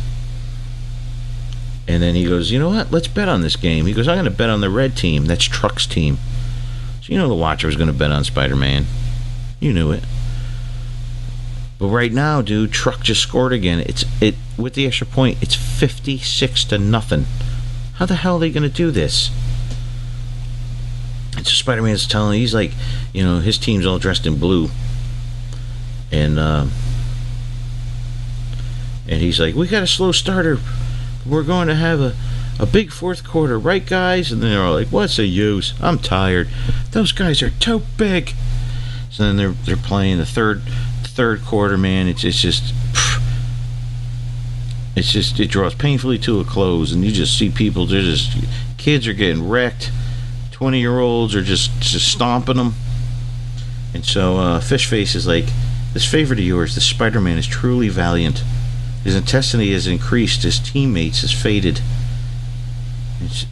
And 1.88 2.04
then 2.04 2.14
he 2.14 2.26
goes, 2.26 2.52
you 2.52 2.60
know 2.60 2.70
what? 2.70 2.92
Let's 2.92 3.08
bet 3.08 3.30
on 3.30 3.40
this 3.40 3.56
game. 3.56 3.86
He 3.86 3.94
goes, 3.94 4.10
I'm 4.10 4.16
going 4.16 4.26
to 4.26 4.32
bet 4.32 4.50
on 4.50 4.60
the 4.60 4.70
red 4.70 4.98
team. 4.98 5.28
That's 5.28 5.46
Truck's 5.46 5.88
team. 5.88 6.18
So 7.02 7.14
you 7.14 7.18
know 7.18 7.30
the 7.30 7.36
watcher 7.36 7.68
was 7.68 7.78
going 7.78 7.88
to 7.88 7.94
bet 7.94 8.12
on 8.12 8.26
Spider-Man. 8.26 8.86
You 9.62 9.72
knew 9.72 9.92
it. 9.94 10.04
But 11.80 11.88
right 11.88 12.12
now, 12.12 12.42
dude, 12.42 12.72
Truck 12.72 13.04
just 13.04 13.22
scored 13.22 13.54
again. 13.54 13.80
It's 13.82 14.06
it 14.20 14.36
with 14.58 14.74
the 14.74 14.88
extra 14.88 15.06
point. 15.06 15.38
It's 15.42 15.56
56 15.56 16.64
to 16.66 16.78
nothing. 16.78 17.26
How 17.96 18.06
the 18.06 18.16
hell 18.16 18.38
are 18.38 18.40
they 18.40 18.52
to 18.52 18.70
do 18.70 18.90
this? 18.90 19.30
And 21.36 21.46
so 21.46 21.54
Spider-Man's 21.54 22.08
telling. 22.08 22.40
He's 22.40 22.54
like, 22.54 22.72
you 23.14 23.24
know, 23.24 23.40
his 23.40 23.60
team's 23.60 23.86
all 23.86 24.00
dressed 24.00 24.26
in 24.26 24.40
blue, 24.40 24.70
and 26.12 26.40
uh, 26.40 26.66
and 29.08 29.22
he's 29.22 29.40
like, 29.40 29.54
we 29.54 29.68
got 29.68 29.84
a 29.84 29.88
slow 29.88 30.12
starter. 30.12 30.58
We're 31.26 31.44
going 31.44 31.68
to 31.68 31.76
have 31.76 32.00
a 32.00 32.16
a 32.60 32.66
big 32.66 32.92
fourth 32.92 33.24
quarter, 33.24 33.60
right, 33.60 33.86
guys? 33.86 34.32
And 34.32 34.42
they're 34.42 34.64
all 34.64 34.74
like, 34.74 34.88
"What's 34.88 35.18
the 35.18 35.26
use? 35.26 35.74
I'm 35.80 36.00
tired. 36.00 36.50
Those 36.92 37.12
guys 37.12 37.42
are 37.44 37.52
too 37.52 37.84
big." 37.98 38.34
So 39.12 39.24
then 39.24 39.38
they're 39.38 39.52
they're 39.52 39.78
playing 39.78 40.18
the 40.18 40.26
third 40.26 40.64
third 41.18 41.44
quarter, 41.44 41.80
man. 41.80 42.08
It's 42.08 42.24
it's 42.24 42.40
just 42.40 42.76
it's 44.96 45.12
just 45.12 45.40
it 45.40 45.50
draws 45.50 45.74
painfully 45.74 46.20
to 46.20 46.40
a 46.40 46.46
close, 46.46 46.94
and 46.94 47.04
you 47.04 47.12
just 47.12 47.36
see 47.36 47.50
people. 47.50 47.88
They're 47.88 48.04
just 48.04 48.38
kids 48.78 49.08
are 49.08 49.14
getting 49.14 49.50
wrecked. 49.50 49.92
Twenty 50.52 50.80
year 50.80 51.00
olds 51.00 51.34
are 51.34 51.42
just 51.42 51.72
just 51.82 52.08
stomping 52.08 52.58
them. 52.58 52.76
And 53.96 54.06
so 54.06 54.38
uh, 54.38 54.62
Fishface 54.62 55.16
is 55.16 55.26
like, 55.26 55.46
"This 55.94 56.06
favorite 56.06 56.38
of 56.38 56.46
yours, 56.46 56.76
the 56.76 56.82
Spider 56.82 57.20
Man, 57.20 57.40
is 57.40 57.48
truly 57.48 57.90
valiant. 57.90 58.44
His 59.04 59.16
intensity 59.16 59.74
has 59.74 59.88
increased. 59.88 60.44
His 60.44 60.60
teammates 60.60 61.22
has 61.22 61.32
faded." 61.32 61.82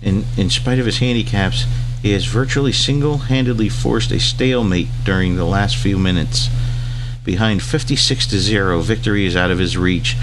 In, 0.04 0.26
in 0.38 0.52
spite 0.52 0.78
of 0.78 0.86
his 0.86 1.00
handicaps, 1.00 1.66
he 2.04 2.12
has 2.12 2.26
virtually 2.26 2.72
single 2.72 3.18
handedly 3.18 3.70
forced 3.70 4.12
a 4.12 4.20
stalemate 4.20 4.90
during 5.04 5.36
the 5.36 5.46
last 5.46 5.76
few 5.76 5.98
minutes. 5.98 6.50
Behind 7.26 7.62
56 7.62 8.28
to 8.28 8.40
0, 8.40 8.82
victory 8.82 9.26
is 9.26 9.36
out 9.36 9.50
of 9.50 9.58
his 9.58 9.76
reach. 9.76 10.16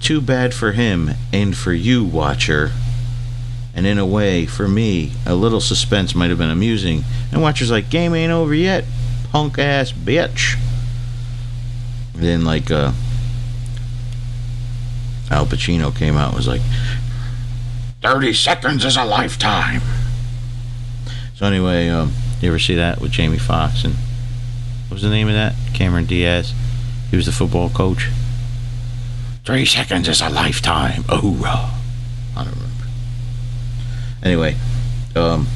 Too 0.00 0.20
bad 0.20 0.54
for 0.54 0.72
him 0.72 1.10
and 1.32 1.56
for 1.56 1.72
you, 1.72 2.04
Watcher. 2.04 2.70
And 3.74 3.84
in 3.84 3.98
a 3.98 4.06
way, 4.06 4.46
for 4.46 4.68
me, 4.68 5.12
a 5.26 5.34
little 5.34 5.60
suspense 5.60 6.14
might 6.14 6.30
have 6.30 6.38
been 6.38 6.50
amusing. 6.50 7.04
And 7.32 7.42
Watcher's 7.42 7.72
like, 7.72 7.90
game 7.90 8.14
ain't 8.14 8.32
over 8.32 8.54
yet, 8.54 8.84
punk 9.30 9.58
ass 9.58 9.90
bitch. 9.90 10.56
Then, 12.14 12.44
like, 12.44 12.70
uh, 12.70 12.92
Al 15.30 15.46
Pacino 15.46 15.94
came 15.94 16.16
out 16.16 16.28
and 16.28 16.36
was 16.36 16.48
like, 16.48 16.62
30 18.02 18.32
seconds 18.34 18.84
is 18.84 18.96
a 18.96 19.04
lifetime. 19.04 19.82
So 21.34 21.46
anyway, 21.46 21.88
um, 21.88 22.12
you 22.40 22.48
ever 22.48 22.58
see 22.58 22.76
that 22.76 23.00
with 23.00 23.10
Jamie 23.10 23.38
Foxx 23.38 23.84
and 23.84 23.94
what 24.88 24.94
was 24.94 25.02
the 25.02 25.10
name 25.10 25.28
of 25.28 25.34
that? 25.34 25.54
Cameron 25.74 26.06
Diaz. 26.06 26.54
He 27.10 27.16
was 27.16 27.26
the 27.26 27.32
football 27.32 27.68
coach. 27.70 28.08
Three 29.44 29.64
seconds 29.64 30.08
is 30.08 30.20
a 30.20 30.28
lifetime. 30.28 31.04
Oh, 31.08 31.78
I 32.36 32.44
don't 32.44 32.54
remember. 32.54 32.84
Anyway, 34.22 34.56
um, 35.16 35.46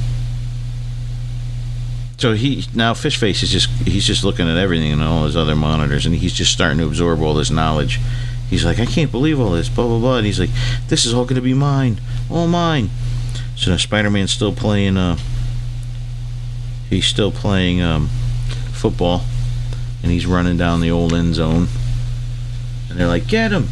so 2.17 2.35
he 2.35 2.65
now 2.75 2.95
Fishface 2.95 3.43
is 3.43 3.51
just 3.51 3.69
he's 3.87 4.07
just 4.07 4.23
looking 4.25 4.49
at 4.49 4.57
everything 4.57 4.93
and 4.93 5.03
all 5.03 5.25
his 5.25 5.37
other 5.37 5.57
monitors, 5.57 6.07
and 6.07 6.15
he's 6.15 6.33
just 6.33 6.53
starting 6.53 6.79
to 6.79 6.87
absorb 6.87 7.21
all 7.21 7.35
this 7.35 7.51
knowledge. 7.51 8.01
He's 8.49 8.65
like, 8.65 8.79
I 8.79 8.87
can't 8.87 9.11
believe 9.11 9.41
all 9.41 9.51
this, 9.51 9.69
blah 9.69 9.87
blah 9.87 9.99
blah. 9.99 10.17
And 10.19 10.27
he's 10.27 10.39
like, 10.39 10.51
this 10.89 11.05
is 11.05 11.13
all 11.13 11.25
going 11.25 11.37
to 11.37 11.43
be 11.43 11.55
mine, 11.55 12.01
all 12.31 12.49
mine. 12.49 12.91
So 13.57 13.71
now 13.71 13.77
Spider-Man's 13.77 14.33
still 14.33 14.53
playing. 14.53 14.97
Uh, 14.97 15.17
he's 16.89 17.07
still 17.07 17.33
playing 17.33 17.83
um, 17.83 18.09
football, 18.83 19.23
and 20.03 20.11
he's 20.11 20.27
running 20.27 20.57
down 20.57 20.81
the 20.81 20.91
old 20.91 21.15
end 21.15 21.37
zone. 21.37 21.69
And 22.91 22.99
they're 22.99 23.07
like, 23.07 23.29
get 23.29 23.53
him! 23.53 23.69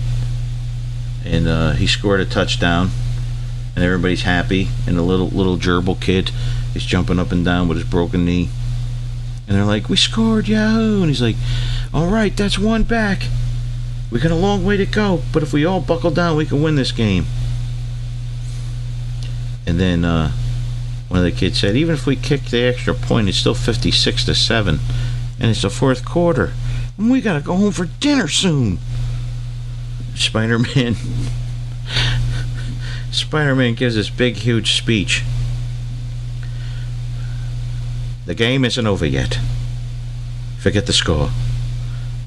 And 1.24 1.48
uh, 1.48 1.72
he 1.72 1.88
scored 1.88 2.20
a 2.20 2.24
touchdown, 2.24 2.90
and 3.74 3.84
everybody's 3.84 4.22
happy. 4.22 4.68
And 4.86 4.96
the 4.96 5.02
little 5.02 5.26
little 5.26 5.58
gerbil 5.58 6.00
kid 6.00 6.30
is 6.76 6.84
jumping 6.84 7.18
up 7.18 7.32
and 7.32 7.44
down 7.44 7.66
with 7.66 7.76
his 7.76 7.86
broken 7.86 8.24
knee. 8.24 8.48
And 9.48 9.56
they're 9.56 9.64
like, 9.64 9.88
we 9.88 9.96
scored, 9.96 10.46
yahoo! 10.46 11.00
And 11.00 11.08
he's 11.08 11.20
like, 11.20 11.36
all 11.92 12.06
right, 12.06 12.34
that's 12.36 12.56
one 12.56 12.84
back. 12.84 13.24
We 14.12 14.20
got 14.20 14.30
a 14.30 14.36
long 14.36 14.64
way 14.64 14.76
to 14.76 14.86
go, 14.86 15.22
but 15.32 15.42
if 15.42 15.52
we 15.52 15.64
all 15.64 15.80
buckle 15.80 16.12
down, 16.12 16.36
we 16.36 16.46
can 16.46 16.62
win 16.62 16.76
this 16.76 16.92
game. 16.92 17.26
And 19.66 19.78
then 19.78 20.04
uh, 20.04 20.30
one 21.10 21.18
of 21.18 21.24
the 21.24 21.32
kids 21.32 21.60
said, 21.60 21.76
even 21.76 21.94
if 21.94 22.06
we 22.06 22.16
kick 22.16 22.44
the 22.44 22.62
extra 22.62 22.94
point, 22.94 23.28
it's 23.28 23.36
still 23.36 23.54
56 23.54 24.24
to 24.24 24.34
7. 24.34 24.78
And 25.38 25.50
it's 25.50 25.60
the 25.62 25.68
fourth 25.68 26.04
quarter. 26.04 26.54
And 26.96 27.10
we 27.10 27.20
got 27.20 27.34
to 27.34 27.40
go 27.40 27.56
home 27.56 27.72
for 27.72 27.84
dinner 27.84 28.28
soon. 28.28 28.78
Spider 30.14 30.58
Man. 30.58 30.96
Spider 33.10 33.54
Man 33.54 33.74
gives 33.74 33.96
this 33.96 34.08
big, 34.08 34.36
huge 34.36 34.78
speech. 34.78 35.22
The 38.24 38.34
game 38.34 38.64
isn't 38.64 38.86
over 38.86 39.04
yet. 39.04 39.38
Forget 40.58 40.86
the 40.86 40.92
score 40.92 41.30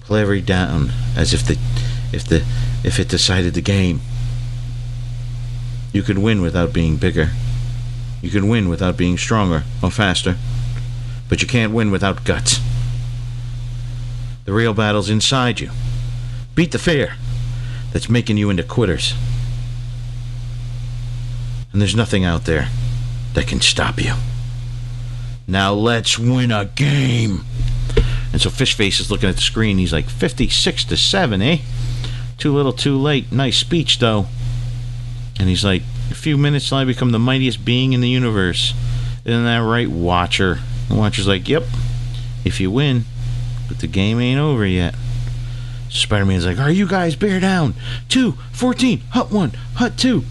play 0.04 0.22
every 0.22 0.41
down 0.41 0.91
as 1.15 1.34
if 1.34 1.46
the 1.46 1.58
if 2.12 2.28
the 2.28 2.46
if 2.84 3.00
it 3.00 3.08
decided 3.08 3.54
the 3.54 3.62
game. 3.62 4.02
You 5.91 6.04
can 6.04 6.22
win 6.22 6.41
without 6.41 6.74
being 6.74 6.98
bigger. 6.98 7.32
You 8.24 8.30
can 8.30 8.48
win 8.48 8.70
without 8.70 8.96
being 8.96 9.18
stronger 9.18 9.66
or 9.84 9.92
faster. 9.92 10.38
But 11.28 11.42
you 11.42 11.48
can't 11.48 11.74
win 11.74 11.92
without 11.92 12.24
guts. 12.24 12.62
The 14.46 14.54
real 14.54 14.74
battle's 14.74 15.10
inside 15.10 15.60
you. 15.60 15.72
Beat 16.56 16.72
the 16.72 16.80
fear 16.80 17.16
that's 17.92 18.10
making 18.10 18.38
you 18.38 18.50
into 18.50 18.64
quitters. 18.64 19.14
And 21.74 21.82
there's 21.82 21.98
nothing 21.98 22.24
out 22.24 22.46
there 22.46 22.70
that 23.34 23.48
can 23.48 23.60
stop 23.60 24.02
you. 24.02 24.14
Now 25.46 25.74
let's 25.74 26.18
win 26.18 26.50
a 26.50 26.64
game. 26.64 27.44
And 28.32 28.42
so 28.42 28.50
Fishface 28.50 29.02
is 29.02 29.12
looking 29.12 29.28
at 29.28 29.36
the 29.36 29.42
screen. 29.42 29.80
He's 29.80 29.92
like, 29.92 30.08
56 30.08 30.86
to 30.86 30.96
7, 30.96 31.42
eh? 31.42 31.58
Too 32.38 32.54
little, 32.54 32.72
too 32.72 32.98
late. 32.98 33.34
Nice 33.34 33.58
speech, 33.58 34.00
though. 34.00 34.28
And 35.38 35.50
he's 35.50 35.66
like, 35.66 35.84
a 36.12 36.16
few 36.16 36.38
minutes 36.38 36.70
till 36.70 36.78
I 36.78 36.86
become 36.86 37.12
the 37.12 37.20
mightiest 37.20 37.63
being 37.63 37.94
in 37.94 38.02
the 38.02 38.10
universe. 38.10 38.74
Isn't 39.26 39.46
that 39.46 39.58
right, 39.58 39.88
Watcher? 39.88 40.60
The 40.89 40.96
Watcher's 40.96 41.28
like, 41.28 41.48
yep. 41.48 41.63
If 42.44 42.60
you 42.60 42.70
win, 42.70 43.06
but 43.68 43.80
the 43.80 43.88
game 43.88 44.20
ain't 44.20 44.39
over 44.39 44.66
yet. 44.66 44.96
Spider 45.89 46.26
Man's 46.26 46.46
like, 46.46 46.60
are 46.60 46.72
you 46.72 46.88
guys 46.88 47.16
bear 47.16 47.39
down? 47.39 47.76
Two, 48.10 48.34
14, 48.52 49.00
hut 49.12 49.32
one, 49.32 49.52
hut 49.76 49.98
two. 49.98 50.24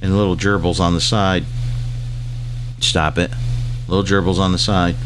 And 0.00 0.16
little 0.16 0.36
gerbils 0.36 0.80
on 0.80 0.94
the 0.94 1.00
side. 1.00 1.44
Stop 2.80 3.18
it. 3.18 3.30
Little 3.88 4.04
gerbils 4.04 4.38
on 4.38 4.52
the 4.52 4.58
side. 4.58 4.96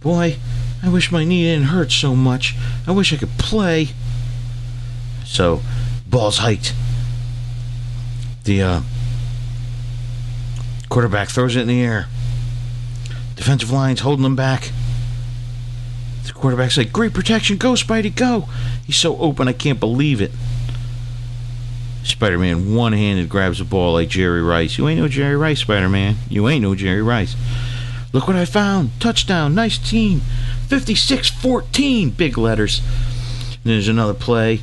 Boy, 0.00 0.38
I 0.82 0.88
wish 0.88 1.12
my 1.12 1.24
knee 1.24 1.44
didn't 1.44 1.68
hurt 1.68 1.92
so 1.92 2.14
much. 2.16 2.56
I 2.86 2.92
wish 2.92 3.12
I 3.12 3.16
could 3.16 3.36
play. 3.36 3.88
So, 5.24 5.60
ball's 6.08 6.38
hiked. 6.38 6.74
The 8.44 8.62
uh, 8.62 8.80
quarterback 10.90 11.30
throws 11.30 11.56
it 11.56 11.62
in 11.62 11.68
the 11.68 11.80
air. 11.80 12.08
Defensive 13.36 13.70
line's 13.70 14.00
holding 14.00 14.26
him 14.26 14.36
back. 14.36 14.70
The 16.26 16.32
quarterback's 16.32 16.76
like, 16.76 16.92
Great 16.92 17.14
protection. 17.14 17.56
Go, 17.56 17.72
Spidey, 17.72 18.14
go. 18.14 18.46
He's 18.84 18.98
so 18.98 19.16
open, 19.16 19.48
I 19.48 19.54
can't 19.54 19.80
believe 19.80 20.20
it. 20.20 20.32
Spider 22.02 22.38
Man 22.38 22.74
one 22.74 22.92
handed 22.92 23.28
grabs 23.28 23.58
the 23.58 23.64
ball 23.64 23.94
like 23.94 24.08
Jerry 24.08 24.42
Rice. 24.42 24.76
You 24.76 24.88
ain't 24.88 25.00
no 25.00 25.08
Jerry 25.08 25.36
Rice, 25.36 25.60
Spider 25.60 25.88
Man. 25.88 26.16
You 26.28 26.48
ain't 26.48 26.62
no 26.62 26.74
Jerry 26.74 27.02
Rice. 27.02 27.36
Look 28.12 28.26
what 28.26 28.36
I 28.36 28.44
found. 28.44 28.90
Touchdown. 29.00 29.54
Nice 29.54 29.78
team. 29.78 30.20
56 30.68 31.30
14. 31.30 32.10
Big 32.10 32.36
letters. 32.36 32.80
And 33.52 33.72
there's 33.72 33.88
another 33.88 34.14
play. 34.14 34.60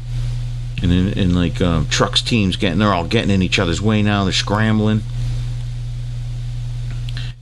And 0.82 0.92
then, 0.92 1.18
and 1.18 1.36
like 1.36 1.62
um, 1.62 1.88
trucks 1.88 2.22
teams 2.22 2.56
getting, 2.56 2.80
they're 2.80 2.94
all 2.94 3.08
getting 3.08 3.32
in 3.32 3.42
each 3.42 3.60
other's 3.60 3.82
way 3.82 4.04
now. 4.04 4.24
They're 4.24 4.34
scrambling. 4.34 5.02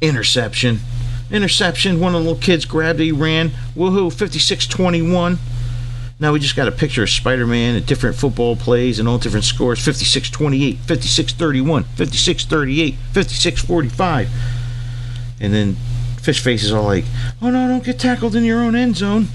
Interception. 0.01 0.79
interception. 1.31 1.99
One 1.99 2.13
of 2.15 2.23
the 2.23 2.29
little 2.29 2.41
kids 2.41 2.65
grabbed 2.65 2.99
it, 2.99 3.05
he 3.05 3.12
ran. 3.12 3.51
Woohoo, 3.75 4.13
56 4.13 4.67
21. 4.67 5.39
Now 6.19 6.31
we 6.31 6.39
just 6.39 6.55
got 6.55 6.67
a 6.67 6.71
picture 6.71 7.03
of 7.03 7.10
Spider 7.10 7.45
Man 7.45 7.75
at 7.75 7.86
different 7.86 8.15
football 8.15 8.55
plays 8.55 8.99
and 8.99 9.08
all 9.08 9.17
different 9.17 9.43
scores 9.43 9.84
56 9.84 10.29
28, 10.29 10.77
56 10.77 11.34
31, 11.34 11.84
56 11.84 12.45
38, 12.45 12.95
56 13.12 13.62
45. 13.62 14.29
And 15.41 15.53
then 15.53 15.75
Fish 16.21 16.41
Face 16.41 16.63
is 16.63 16.71
all 16.71 16.86
like, 16.86 17.05
oh 17.41 17.49
no, 17.49 17.67
don't 17.67 17.84
get 17.84 17.99
tackled 17.99 18.36
in 18.36 18.45
your 18.45 18.60
own 18.60 18.75
end 18.75 18.95
zone. 18.95 19.27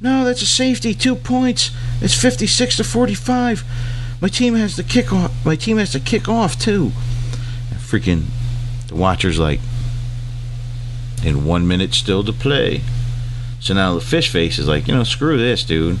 No, 0.00 0.24
that's 0.24 0.42
a 0.42 0.46
safety, 0.46 0.94
two 0.94 1.14
points. 1.14 1.70
It's 2.00 2.20
56 2.20 2.78
to 2.78 2.84
45. 2.84 3.64
My 4.20 4.28
team 4.28 4.54
has 4.54 4.76
to 4.76 4.82
kick 4.82 5.12
off. 5.12 5.32
My 5.46 5.56
team 5.56 5.78
has 5.78 5.92
to 5.92 6.00
kick 6.00 6.28
off 6.28 6.58
too. 6.58 6.92
And 7.70 7.78
freaking 7.78 8.24
the 8.94 9.00
watcher's 9.00 9.38
like, 9.38 9.60
in 11.24 11.44
one 11.44 11.66
minute 11.66 11.94
still 11.94 12.22
to 12.24 12.32
play. 12.32 12.82
So 13.60 13.74
now 13.74 13.94
the 13.94 14.00
fish 14.00 14.30
face 14.30 14.58
is 14.58 14.68
like, 14.68 14.86
you 14.86 14.94
know, 14.94 15.04
screw 15.04 15.38
this, 15.38 15.64
dude. 15.64 15.98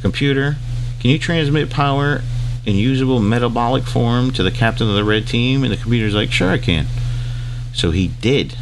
Computer, 0.00 0.56
can 1.00 1.10
you 1.10 1.18
transmit 1.18 1.70
power 1.70 2.22
in 2.64 2.74
usable 2.76 3.20
metabolic 3.20 3.84
form 3.84 4.30
to 4.32 4.42
the 4.42 4.50
captain 4.50 4.88
of 4.88 4.94
the 4.94 5.04
red 5.04 5.26
team? 5.26 5.62
And 5.62 5.72
the 5.72 5.76
computer's 5.76 6.14
like, 6.14 6.32
sure, 6.32 6.50
I 6.50 6.58
can. 6.58 6.86
So 7.74 7.90
he 7.90 8.08
did. 8.08 8.56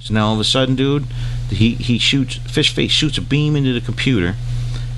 So 0.00 0.14
now 0.14 0.28
all 0.28 0.34
of 0.34 0.40
a 0.40 0.44
sudden, 0.44 0.74
dude, 0.74 1.04
he, 1.50 1.74
he 1.74 1.98
shoots, 1.98 2.36
fish 2.36 2.74
face 2.74 2.90
shoots 2.90 3.18
a 3.18 3.22
beam 3.22 3.54
into 3.54 3.72
the 3.72 3.80
computer, 3.80 4.34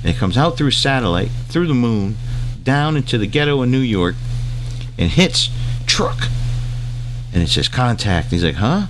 and 0.01 0.09
it 0.09 0.17
comes 0.17 0.37
out 0.37 0.57
through 0.57 0.71
satellite, 0.71 1.29
through 1.49 1.67
the 1.67 1.73
moon, 1.73 2.15
down 2.63 2.95
into 2.97 3.17
the 3.17 3.27
ghetto 3.27 3.61
in 3.61 3.71
New 3.71 3.79
York, 3.79 4.15
and 4.97 5.11
hits 5.11 5.49
truck. 5.85 6.29
And 7.33 7.43
it 7.43 7.49
says 7.49 7.67
contact. 7.67 8.25
And 8.25 8.33
He's 8.33 8.43
like, 8.43 8.55
huh? 8.55 8.87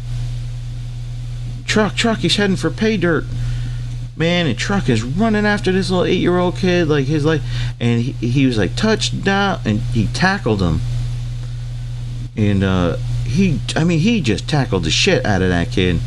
Truck, 1.66 1.96
truck, 1.96 2.20
he's 2.20 2.36
heading 2.38 2.56
for 2.56 2.70
pay 2.70 2.98
dirt 2.98 3.26
man, 4.18 4.48
and 4.48 4.58
truck 4.58 4.90
is 4.90 5.04
running 5.04 5.46
after 5.46 5.72
this 5.72 5.90
little 5.90 6.06
eight 6.06 6.20
year 6.20 6.38
old 6.38 6.58
kid, 6.58 6.88
like 6.88 7.06
his 7.06 7.24
like, 7.24 7.42
and 7.80 8.02
he, 8.02 8.12
he 8.14 8.46
was 8.46 8.58
like 8.58 8.76
touchdown, 8.76 9.60
and 9.64 9.80
he 9.80 10.08
tackled 10.08 10.62
him, 10.62 10.82
and 12.36 12.64
uh, 12.64 12.98
he, 13.26 13.60
I 13.76 13.84
mean, 13.84 14.00
he 14.00 14.22
just 14.22 14.50
tackled 14.50 14.84
the 14.84 14.92
shit 14.92 15.26
out 15.26 15.42
of 15.42 15.50
that 15.50 15.72
kid, 15.72 16.00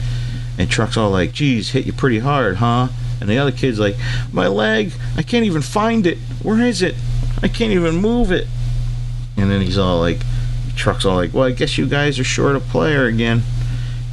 and 0.59 0.69
truck's 0.69 0.97
all 0.97 1.11
like, 1.11 1.33
"Geez, 1.33 1.71
hit 1.71 1.87
you 1.87 1.93
pretty 1.93 2.19
hard, 2.19 2.57
huh?" 2.57 2.89
And 3.21 3.29
the 3.29 3.39
other 3.39 3.53
kid's 3.53 3.79
like, 3.79 3.97
"My 4.33 4.49
leg, 4.49 4.93
I 5.17 5.23
can't 5.23 5.45
even 5.45 5.63
find 5.63 6.07
it. 6.07 6.19
Where 6.43 6.61
is 6.61 6.83
it? 6.83 6.97
I 7.43 7.49
can't 7.49 7.73
even 7.73 7.97
move 7.97 8.33
it." 8.33 8.47
And 9.37 9.51
then 9.51 9.63
he's 9.63 9.79
all 9.79 10.01
like, 10.01 10.19
truck's 10.81 11.05
all 11.05 11.17
like, 11.17 11.35
"Well, 11.35 11.45
I 11.45 11.53
guess 11.53 11.79
you 11.79 11.87
guys 11.87 12.19
are 12.19 12.25
short 12.25 12.57
a 12.57 12.61
player 12.61 13.05
again. 13.05 13.43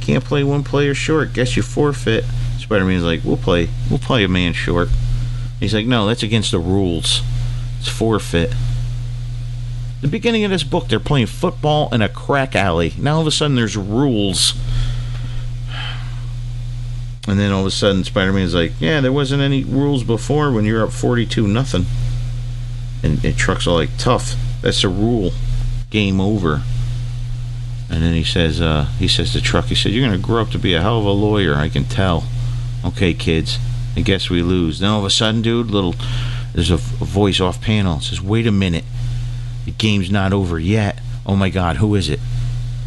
Can't 0.00 0.22
play 0.22 0.44
one 0.44 0.62
player 0.62 0.94
short. 0.94 1.32
Guess 1.32 1.56
you 1.56 1.62
forfeit." 1.62 2.24
Spider-Man's 2.58 3.02
like, 3.02 3.22
"We'll 3.24 3.38
play. 3.38 3.70
We'll 3.88 3.98
play 3.98 4.22
a 4.22 4.28
man 4.28 4.52
short." 4.52 4.90
He's 5.58 5.74
like, 5.74 5.86
"No, 5.86 6.06
that's 6.06 6.22
against 6.22 6.50
the 6.50 6.58
rules. 6.58 7.22
It's 7.80 7.88
forfeit." 7.88 8.54
The 10.02 10.08
beginning 10.08 10.44
of 10.44 10.50
this 10.50 10.62
book, 10.62 10.88
they're 10.88 11.00
playing 11.00 11.26
football 11.26 11.88
in 11.92 12.02
a 12.02 12.08
crack 12.08 12.54
alley. 12.54 12.92
Now 12.98 13.16
all 13.16 13.22
of 13.22 13.26
a 13.26 13.32
sudden, 13.32 13.56
there's 13.56 13.76
rules. 13.76 14.54
And 17.26 17.38
then 17.38 17.50
all 17.50 17.60
of 17.60 17.66
a 17.66 17.70
sudden, 17.70 18.04
Spider-Man's 18.04 18.54
like, 18.54 18.72
"Yeah, 18.78 19.00
there 19.00 19.12
wasn't 19.12 19.42
any 19.42 19.64
rules 19.64 20.04
before 20.04 20.52
when 20.52 20.64
you're 20.64 20.84
up 20.84 20.92
42 20.92 21.48
nothing." 21.48 21.86
And, 23.02 23.24
and 23.24 23.36
Truck's 23.36 23.66
all 23.66 23.76
like, 23.76 23.96
"Tough. 23.98 24.36
That's 24.62 24.84
a 24.84 24.88
rule. 24.88 25.32
Game 25.90 26.20
over." 26.20 26.62
And 27.90 28.02
then 28.02 28.12
he 28.12 28.24
says, 28.24 28.60
uh, 28.60 28.84
he 28.98 29.08
says 29.08 29.32
to 29.32 29.40
Truck, 29.40 29.66
he 29.66 29.74
said, 29.74 29.92
"You're 29.92 30.06
going 30.06 30.20
to 30.20 30.24
grow 30.24 30.42
up 30.42 30.50
to 30.50 30.58
be 30.58 30.74
a 30.74 30.82
hell 30.82 30.98
of 30.98 31.06
a 31.06 31.10
lawyer. 31.10 31.54
I 31.54 31.68
can 31.68 31.84
tell." 31.84 32.24
Okay, 32.84 33.14
kids. 33.14 33.58
I 33.96 34.00
guess 34.02 34.30
we 34.30 34.42
lose. 34.42 34.78
Then 34.78 34.90
all 34.90 35.00
of 35.00 35.04
a 35.04 35.10
sudden, 35.10 35.42
dude, 35.42 35.70
little 35.70 35.94
there's 36.54 36.70
a, 36.70 36.74
a 36.74 37.04
voice 37.04 37.40
off 37.40 37.60
panel. 37.60 38.00
Says, 38.00 38.20
"Wait 38.20 38.46
a 38.46 38.52
minute, 38.52 38.84
the 39.64 39.72
game's 39.72 40.10
not 40.10 40.32
over 40.32 40.58
yet." 40.58 41.00
Oh 41.26 41.36
my 41.36 41.50
God, 41.50 41.76
who 41.76 41.94
is 41.94 42.08
it? 42.08 42.20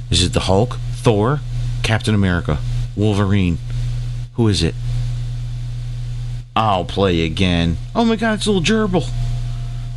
Is 0.09 0.23
it 0.23 0.33
the 0.33 0.41
Hulk, 0.41 0.77
Thor, 0.93 1.41
Captain 1.83 2.15
America, 2.15 2.57
Wolverine? 2.95 3.59
Who 4.33 4.47
is 4.47 4.63
it? 4.63 4.73
I'll 6.55 6.85
play 6.85 7.23
again. 7.23 7.77
Oh 7.95 8.03
my 8.03 8.15
God, 8.15 8.35
it's 8.35 8.45
a 8.45 8.51
little 8.51 8.63
gerbil. 8.63 9.09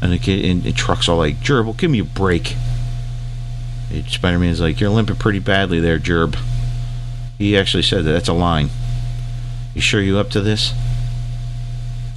And 0.02 0.12
the 0.12 0.18
kid 0.18 0.44
and 0.44 0.62
the 0.62 0.72
truck's 0.72 1.08
all 1.08 1.18
like, 1.18 1.40
"Gerbil, 1.40 1.76
give 1.76 1.90
me 1.90 2.00
a 2.00 2.04
break." 2.04 2.56
Spider 4.08 4.38
Man's 4.38 4.60
like, 4.60 4.80
"You're 4.80 4.90
limping 4.90 5.16
pretty 5.16 5.38
badly 5.38 5.80
there, 5.80 5.98
Gerb." 5.98 6.36
He 7.38 7.56
actually 7.56 7.82
said 7.82 8.04
that. 8.04 8.12
That's 8.12 8.28
a 8.28 8.32
line. 8.32 8.70
You 9.74 9.80
sure 9.80 10.00
you 10.00 10.18
up 10.18 10.30
to 10.30 10.40
this? 10.40 10.72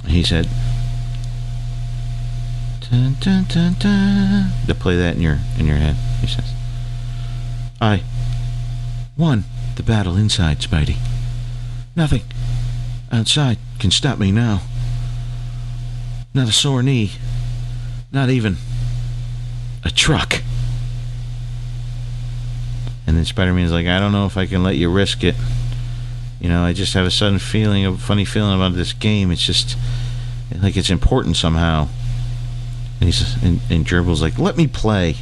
he 0.08 0.22
said, 0.22 0.48
dun, 2.90 3.16
dun, 3.20 3.44
dun, 3.44 3.76
dun. 3.78 4.52
To 4.66 4.74
play 4.74 4.96
that 4.96 5.16
in 5.16 5.22
your 5.22 5.38
in 5.58 5.66
your 5.66 5.76
head, 5.76 5.96
he 6.20 6.26
says. 6.26 6.52
I 7.80 8.02
won 9.16 9.44
the 9.76 9.82
battle 9.82 10.16
inside, 10.16 10.60
Spidey. 10.60 10.96
Nothing 11.94 12.22
outside 13.12 13.58
can 13.78 13.90
stop 13.90 14.18
me 14.18 14.32
now. 14.32 14.62
Not 16.34 16.48
a 16.48 16.52
sore 16.52 16.82
knee. 16.82 17.12
Not 18.10 18.30
even 18.30 18.56
a 19.84 19.90
truck. 19.90 20.42
And 23.08 23.16
then 23.16 23.24
Spider 23.24 23.54
Man's 23.54 23.72
like, 23.72 23.86
I 23.86 23.98
don't 23.98 24.12
know 24.12 24.26
if 24.26 24.36
I 24.36 24.44
can 24.44 24.62
let 24.62 24.76
you 24.76 24.92
risk 24.92 25.24
it. 25.24 25.34
You 26.42 26.50
know, 26.50 26.62
I 26.62 26.74
just 26.74 26.92
have 26.92 27.06
a 27.06 27.10
sudden 27.10 27.38
feeling, 27.38 27.86
a 27.86 27.96
funny 27.96 28.26
feeling 28.26 28.54
about 28.54 28.74
this 28.74 28.92
game. 28.92 29.30
It's 29.30 29.42
just 29.42 29.78
like 30.60 30.76
it's 30.76 30.90
important 30.90 31.38
somehow. 31.38 31.88
And 33.00 33.08
he's 33.08 33.42
and, 33.42 33.60
and 33.70 33.88
Gerbil's 33.88 34.20
like, 34.20 34.38
"Let 34.38 34.58
me 34.58 34.66
play." 34.66 35.16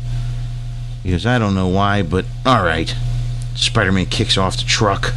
He 1.05 1.13
goes, 1.13 1.27
"I 1.27 1.39
don't 1.39 1.55
know 1.55 1.69
why, 1.69 2.03
but 2.03 2.25
all 2.45 2.65
right." 2.65 2.93
Spider-Man 3.55 4.07
kicks 4.07 4.37
off 4.37 4.57
the 4.57 4.65
truck, 4.65 5.15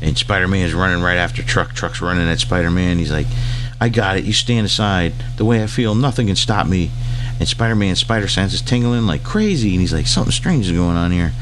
and 0.00 0.16
Spider-Man 0.16 0.64
is 0.64 0.72
running 0.72 1.02
right 1.02 1.18
after 1.18 1.42
Truck. 1.42 1.74
Truck's 1.74 2.00
running 2.00 2.26
at 2.26 2.40
Spider-Man. 2.40 2.96
He's 2.96 3.12
like, 3.12 3.26
"I 3.82 3.90
got 3.90 4.16
it. 4.16 4.24
You 4.24 4.32
stand 4.32 4.64
aside. 4.64 5.12
The 5.36 5.44
way 5.44 5.62
I 5.62 5.66
feel, 5.66 5.94
nothing 5.94 6.28
can 6.28 6.36
stop 6.36 6.66
me." 6.66 6.90
And 7.38 7.46
Spider-Man's 7.46 8.00
spider 8.00 8.28
sense 8.28 8.52
is 8.52 8.62
tingling 8.62 9.06
like 9.06 9.22
crazy, 9.22 9.70
and 9.70 9.80
he's 9.80 9.92
like, 9.92 10.06
"Something 10.06 10.32
strange 10.32 10.66
is 10.66 10.72
going 10.72 10.96
on 10.96 11.12
here." 11.12 11.32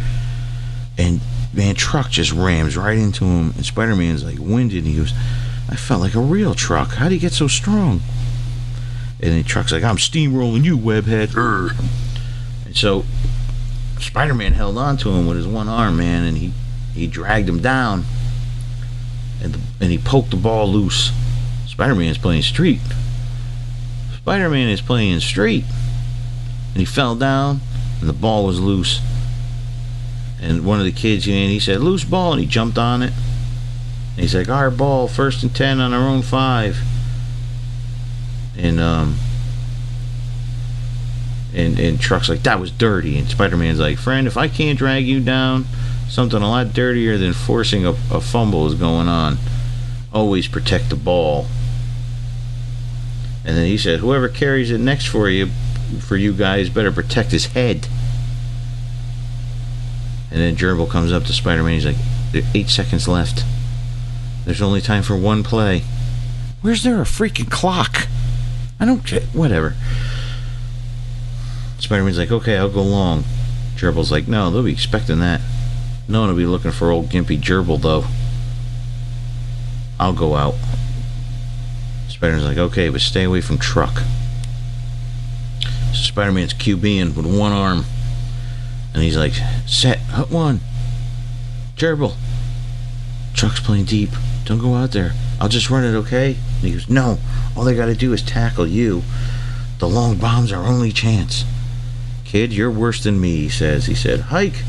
And 0.99 1.21
man, 1.53 1.75
truck 1.75 2.11
just 2.11 2.33
rams 2.33 2.77
right 2.77 2.99
into 2.99 3.25
him, 3.25 3.53
and 3.57 3.65
Spider 3.65 3.97
Man's 3.97 4.23
like 4.25 4.39
winded. 4.39 4.85
And 4.85 4.93
he 4.93 4.99
goes, 4.99 5.13
I 5.69 5.75
felt 5.75 6.01
like 6.01 6.15
a 6.15 6.21
real 6.21 6.55
truck. 6.55 6.95
How 6.95 7.09
do 7.09 7.15
you 7.15 7.21
get 7.21 7.33
so 7.33 7.49
strong? 7.49 8.01
And 9.21 9.33
the 9.33 9.43
truck's 9.43 9.73
like, 9.73 9.83
I'm 9.83 9.97
steamrolling 9.97 10.65
you, 10.65 10.79
webhead. 10.79 11.29
Urgh. 11.29 11.77
And 12.65 12.77
so 12.77 13.05
Spider 13.99 14.35
Man 14.35 14.53
held 14.53 14.79
on 14.79 14.97
to 14.99 15.11
him 15.11 15.27
with 15.27 15.37
his 15.37 15.47
one 15.47 15.69
arm, 15.69 15.97
man, 15.97 16.25
and 16.25 16.37
he, 16.37 16.53
he 16.95 17.07
dragged 17.07 17.49
him 17.49 17.61
down. 17.61 18.05
And, 19.43 19.55
the, 19.55 19.61
and 19.81 19.91
he 19.91 19.99
poked 19.99 20.31
the 20.31 20.37
ball 20.37 20.69
loose. 20.69 21.13
Spider 21.67 21.95
Man 21.95 22.09
is 22.09 22.19
playing 22.19 22.43
street. 22.43 22.81
Spider 24.17 24.49
Man 24.49 24.69
is 24.69 24.81
playing 24.81 25.21
street. 25.21 25.65
And 26.77 26.81
he 26.81 26.85
fell 26.85 27.15
down, 27.15 27.61
and 28.01 28.09
the 28.09 28.13
ball 28.13 28.45
was 28.45 28.61
loose 28.61 29.01
and 30.41 30.67
one 30.67 30.79
of 30.79 30.85
the 30.85 30.93
kids, 30.93 31.27
you 31.27 31.35
know, 31.35 31.49
he 31.49 31.59
said 31.59 31.81
loose 31.81 32.05
ball, 32.05 32.33
and 32.33 32.41
he 32.41 32.47
jumped 32.47 32.79
on 32.79 33.03
it. 33.03 33.13
And 34.15 34.21
he's 34.21 34.35
like, 34.35 34.49
our 34.49 34.71
ball, 34.71 35.09
first 35.09 35.43
and 35.43 35.55
ten 35.55 35.81
on 35.81 35.93
our 35.93 36.09
own 36.09 36.23
five. 36.23 36.79
And 38.57 38.81
um, 38.81 39.17
and 41.55 41.79
and 41.79 42.01
Truck's 42.01 42.29
like 42.29 42.43
that 42.45 42.61
was 42.61 42.71
dirty, 42.71 43.19
and 43.19 43.29
Spider 43.29 43.57
Man's 43.57 43.81
like, 43.81 43.99
friend, 43.99 44.27
if 44.27 44.37
I 44.37 44.49
can't 44.49 44.79
drag 44.79 45.05
you 45.07 45.21
down, 45.21 45.67
something 46.09 46.41
a 46.41 46.49
lot 46.49 46.73
dirtier 46.73 47.19
than 47.19 47.33
forcing 47.33 47.87
a, 47.87 47.91
a 48.11 48.21
fumble 48.21 48.67
is 48.67 48.75
going 48.75 49.09
on. 49.09 49.39
Always 50.13 50.49
protect 50.49 50.89
the 50.91 50.97
ball. 50.97 51.47
And 53.45 53.57
then 53.57 53.67
he 53.67 53.79
said, 53.79 54.01
whoever 54.01 54.29
carries 54.29 54.71
it 54.71 54.79
next 54.79 55.07
for 55.07 55.29
you, 55.29 55.51
for 56.01 56.17
you 56.17 56.33
guys, 56.33 56.69
better 56.69 56.93
protect 56.93 57.31
his 57.33 57.47
head. 57.47 57.89
And 60.31 60.41
then 60.41 60.57
Gerbil 60.57 60.91
comes 60.91 61.13
up 61.13 61.25
to 61.25 61.33
Spider 61.33 61.63
Man. 61.63 61.75
He's 61.75 61.87
like, 61.87 61.97
eight 62.55 62.69
seconds 62.69 63.09
left. 63.09 63.45
There's 64.45 64.63
only 64.63 64.81
time 64.81 65.03
for 65.03 65.17
one 65.17 65.43
play. 65.43 65.83
Where's 66.61 66.83
there 66.83 67.01
a 67.01 67.05
freaking 67.05 67.51
clock? 67.51 68.07
I 68.79 68.85
don't. 68.85 69.05
Care. 69.05 69.21
Whatever. 69.33 69.75
Spider 71.79 72.05
Man's 72.05 72.19
like, 72.19 72.33
okay, 72.33 72.57
I'll 72.57 72.69
go 72.69 72.83
long. 72.83 73.25
Gerbil's 73.77 74.11
like, 74.11 74.27
no, 74.27 74.51
they'll 74.51 74.63
be 74.63 74.73
expecting 74.73 75.19
that. 75.21 75.41
No 76.09 76.21
one 76.21 76.31
will 76.31 76.37
be 76.37 76.47
looking 76.47 76.71
for 76.71 76.91
old 76.91 77.09
gimpy 77.09 77.39
Gerbil, 77.39 77.81
though. 77.81 78.05
I'll 79.99 80.13
go 80.13 80.35
out. 80.35 80.55
Spider-Man's 82.09 82.45
like, 82.45 82.59
okay, 82.59 82.89
but 82.89 83.01
stay 83.01 83.25
away 83.25 83.41
from 83.41 83.59
truck. 83.59 84.03
So 86.17 86.23
Spider-Man's 86.23 86.55
QBing 86.55 87.15
with 87.15 87.27
one 87.27 87.53
arm. 87.53 87.85
And 88.95 89.03
he's 89.03 89.19
like, 89.19 89.35
set, 89.67 89.99
hut 89.99 90.31
one. 90.31 90.61
Gerbil, 91.77 92.15
truck's 93.35 93.61
playing 93.61 93.85
deep. 93.85 94.09
Don't 94.47 94.59
go 94.59 94.77
out 94.77 94.93
there. 94.93 95.13
I'll 95.39 95.51
just 95.51 95.69
run 95.69 95.85
it, 95.85 95.95
okay? 95.95 96.29
And 96.29 96.63
he 96.63 96.73
goes, 96.73 96.89
No, 96.89 97.19
all 97.55 97.65
they 97.65 97.77
gotta 97.77 97.95
do 97.95 98.15
is 98.15 98.23
tackle 98.23 98.67
you. 98.67 99.03
The 99.79 99.91
long 99.91 100.17
bomb's 100.17 100.53
our 100.53 100.65
only 100.65 100.91
chance. 100.91 101.45
Kid, 102.25 102.51
you're 102.51 102.71
worse 102.71 103.05
than 103.05 103.21
me, 103.21 103.37
he 103.37 103.49
says. 103.51 103.85
He 103.85 103.95
said, 103.95 104.21
Hike. 104.21 104.63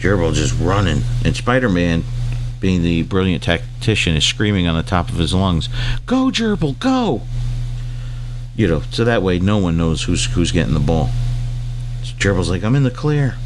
Gerbil 0.00 0.34
just 0.34 0.52
running. 0.60 1.00
And 1.24 1.34
Spider 1.34 1.70
Man, 1.70 2.04
being 2.60 2.82
the 2.82 3.04
brilliant 3.04 3.42
tactician, 3.44 4.16
is 4.16 4.26
screaming 4.26 4.68
on 4.68 4.76
the 4.76 4.82
top 4.82 5.08
of 5.08 5.14
his 5.14 5.32
lungs, 5.32 5.70
Go, 6.04 6.26
Gerbil, 6.26 6.78
go! 6.78 7.22
You 8.60 8.68
know, 8.68 8.82
so 8.90 9.04
that 9.04 9.22
way 9.22 9.38
no 9.38 9.56
one 9.56 9.78
knows 9.78 10.02
who's 10.02 10.26
who's 10.26 10.52
getting 10.52 10.74
the 10.74 10.80
ball. 10.80 11.08
So 12.02 12.14
Gerbil's 12.18 12.50
like, 12.50 12.62
I'm 12.62 12.76
in 12.76 12.82
the 12.82 12.90
clear. 12.90 13.36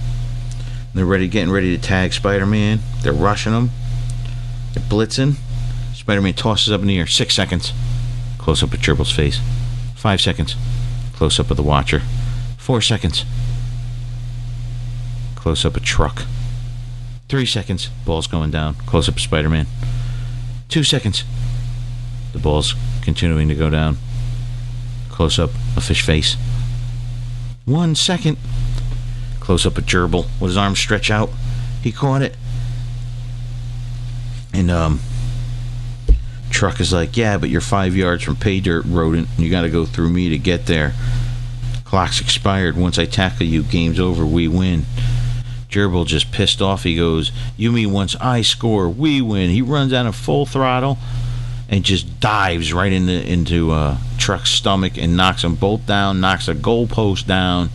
And 0.59 0.93
they're 0.93 1.07
ready, 1.07 1.29
getting 1.29 1.53
ready 1.53 1.77
to 1.77 1.81
tag 1.81 2.13
Spider 2.13 2.47
Man. 2.47 2.81
They're 3.05 3.13
rushing 3.13 3.53
him. 3.53 3.71
They're 4.73 4.83
blitzing. 4.83 5.37
Spider 5.95 6.21
Man 6.21 6.35
tosses 6.35 6.73
up 6.73 6.81
in 6.81 6.89
the 6.89 6.99
air. 6.99 7.07
Six 7.07 7.33
seconds. 7.33 7.73
Close 8.39 8.61
up 8.65 8.75
of 8.75 8.81
Gerbil's 8.81 9.13
face. 9.13 9.39
Five 9.95 10.21
seconds. 10.21 10.57
Close 11.13 11.39
up 11.39 11.49
of 11.49 11.57
the 11.57 11.63
Watcher. 11.63 12.03
Four 12.59 12.81
seconds. 12.81 13.25
Close 15.37 15.65
up 15.65 15.77
a 15.77 15.81
truck. 15.81 16.25
Three 17.29 17.47
seconds. 17.47 17.89
Ball's 18.05 18.27
going 18.27 18.51
down. 18.51 18.75
Close 18.87 19.09
up 19.09 19.15
of 19.15 19.21
Spider 19.21 19.49
Man. 19.49 19.69
Two 20.69 20.83
seconds. 20.83 21.23
The 22.33 22.41
ball's 22.41 22.75
continuing 23.01 23.47
to 23.47 23.55
go 23.55 23.71
down. 23.71 23.99
Close 25.15 25.39
up 25.39 25.51
a 25.77 25.81
fish 25.81 26.03
face. 26.03 26.37
One 27.67 27.95
second. 27.95 28.37
Close 29.39 29.65
up 29.65 29.79
a 29.79 29.81
gerbil 29.81 30.25
with 30.41 30.51
his 30.51 30.57
arms 30.57 30.81
stretched 30.81 31.09
out. 31.09 31.31
He 31.83 31.93
caught 31.93 32.21
it. 32.21 32.37
And 34.53 34.73
um 34.73 34.99
truck 36.51 36.81
is 36.81 36.93
like, 36.93 37.17
yeah, 37.17 37.39
but 37.39 37.49
you're 37.49 37.61
five 37.61 37.95
yards 37.95 38.25
from 38.25 38.35
pay 38.35 38.59
dirt 38.59 38.85
rodent. 38.87 39.29
And 39.37 39.45
you 39.45 39.53
got 39.53 39.63
to 39.63 39.71
go 39.71 39.85
through 39.85 40.11
me 40.11 40.31
to 40.31 40.39
get 40.39 40.67
there. 40.67 40.95
Clock's 41.85 42.21
expired. 42.21 42.77
Once 42.77 42.99
I 42.99 43.05
tackle 43.05 43.47
you, 43.47 43.63
game's 43.63 44.01
over. 44.01 44.27
We 44.27 44.49
win. 44.49 44.85
Gerbil 45.69 46.09
just 46.09 46.33
pissed 46.33 46.61
off. 46.61 46.83
He 46.83 46.97
goes, 46.97 47.31
"You 47.57 47.71
mean 47.71 47.93
once 47.93 48.17
I 48.17 48.43
score, 48.43 48.89
we 48.89 49.21
win?" 49.21 49.51
He 49.51 49.63
runs 49.63 49.93
out 49.93 50.07
of 50.07 50.17
full 50.17 50.45
throttle 50.45 50.99
and 51.75 51.83
just 51.83 52.21
dives 52.21 52.73
right 52.73 52.93
into 52.93 53.13
into 53.29 53.73
uh, 53.73 53.99
Truck's 54.17 54.51
stomach 54.51 54.97
and 54.97 55.17
knocks 55.17 55.43
them 55.43 55.57
both 55.57 55.85
down. 55.87 56.21
Knocks 56.21 56.47
a 56.47 56.55
goalpost 56.55 57.27
down. 57.27 57.69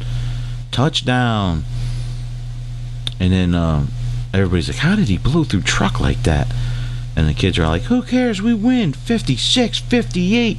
Touchdown. 0.71 1.65
And 3.19 3.33
then 3.33 3.53
uh, 3.53 3.85
everybody's 4.33 4.69
like, 4.69 4.77
"How 4.77 4.95
did 4.95 5.09
he 5.09 5.17
blow 5.17 5.43
through 5.43 5.63
Truck 5.63 5.99
like 5.99 6.23
that?" 6.23 6.47
And 7.17 7.27
the 7.27 7.33
kids 7.33 7.59
are 7.59 7.67
like, 7.67 7.81
who 7.81 8.01
cares? 8.01 8.41
We 8.41 8.53
win 8.53 8.93
56 8.93 9.79
58. 9.79 10.57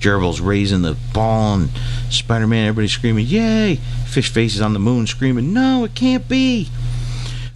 Gerbil's 0.00 0.40
raising 0.40 0.80
the 0.80 0.96
ball 1.12 1.56
and 1.56 1.70
Spider 2.08 2.46
Man, 2.46 2.68
everybody's 2.68 2.92
screaming, 2.92 3.26
yay! 3.26 3.74
Fish 4.06 4.32
faces 4.32 4.62
on 4.62 4.72
the 4.72 4.78
moon 4.78 5.06
screaming, 5.06 5.52
no, 5.52 5.84
it 5.84 5.94
can't 5.94 6.26
be. 6.26 6.70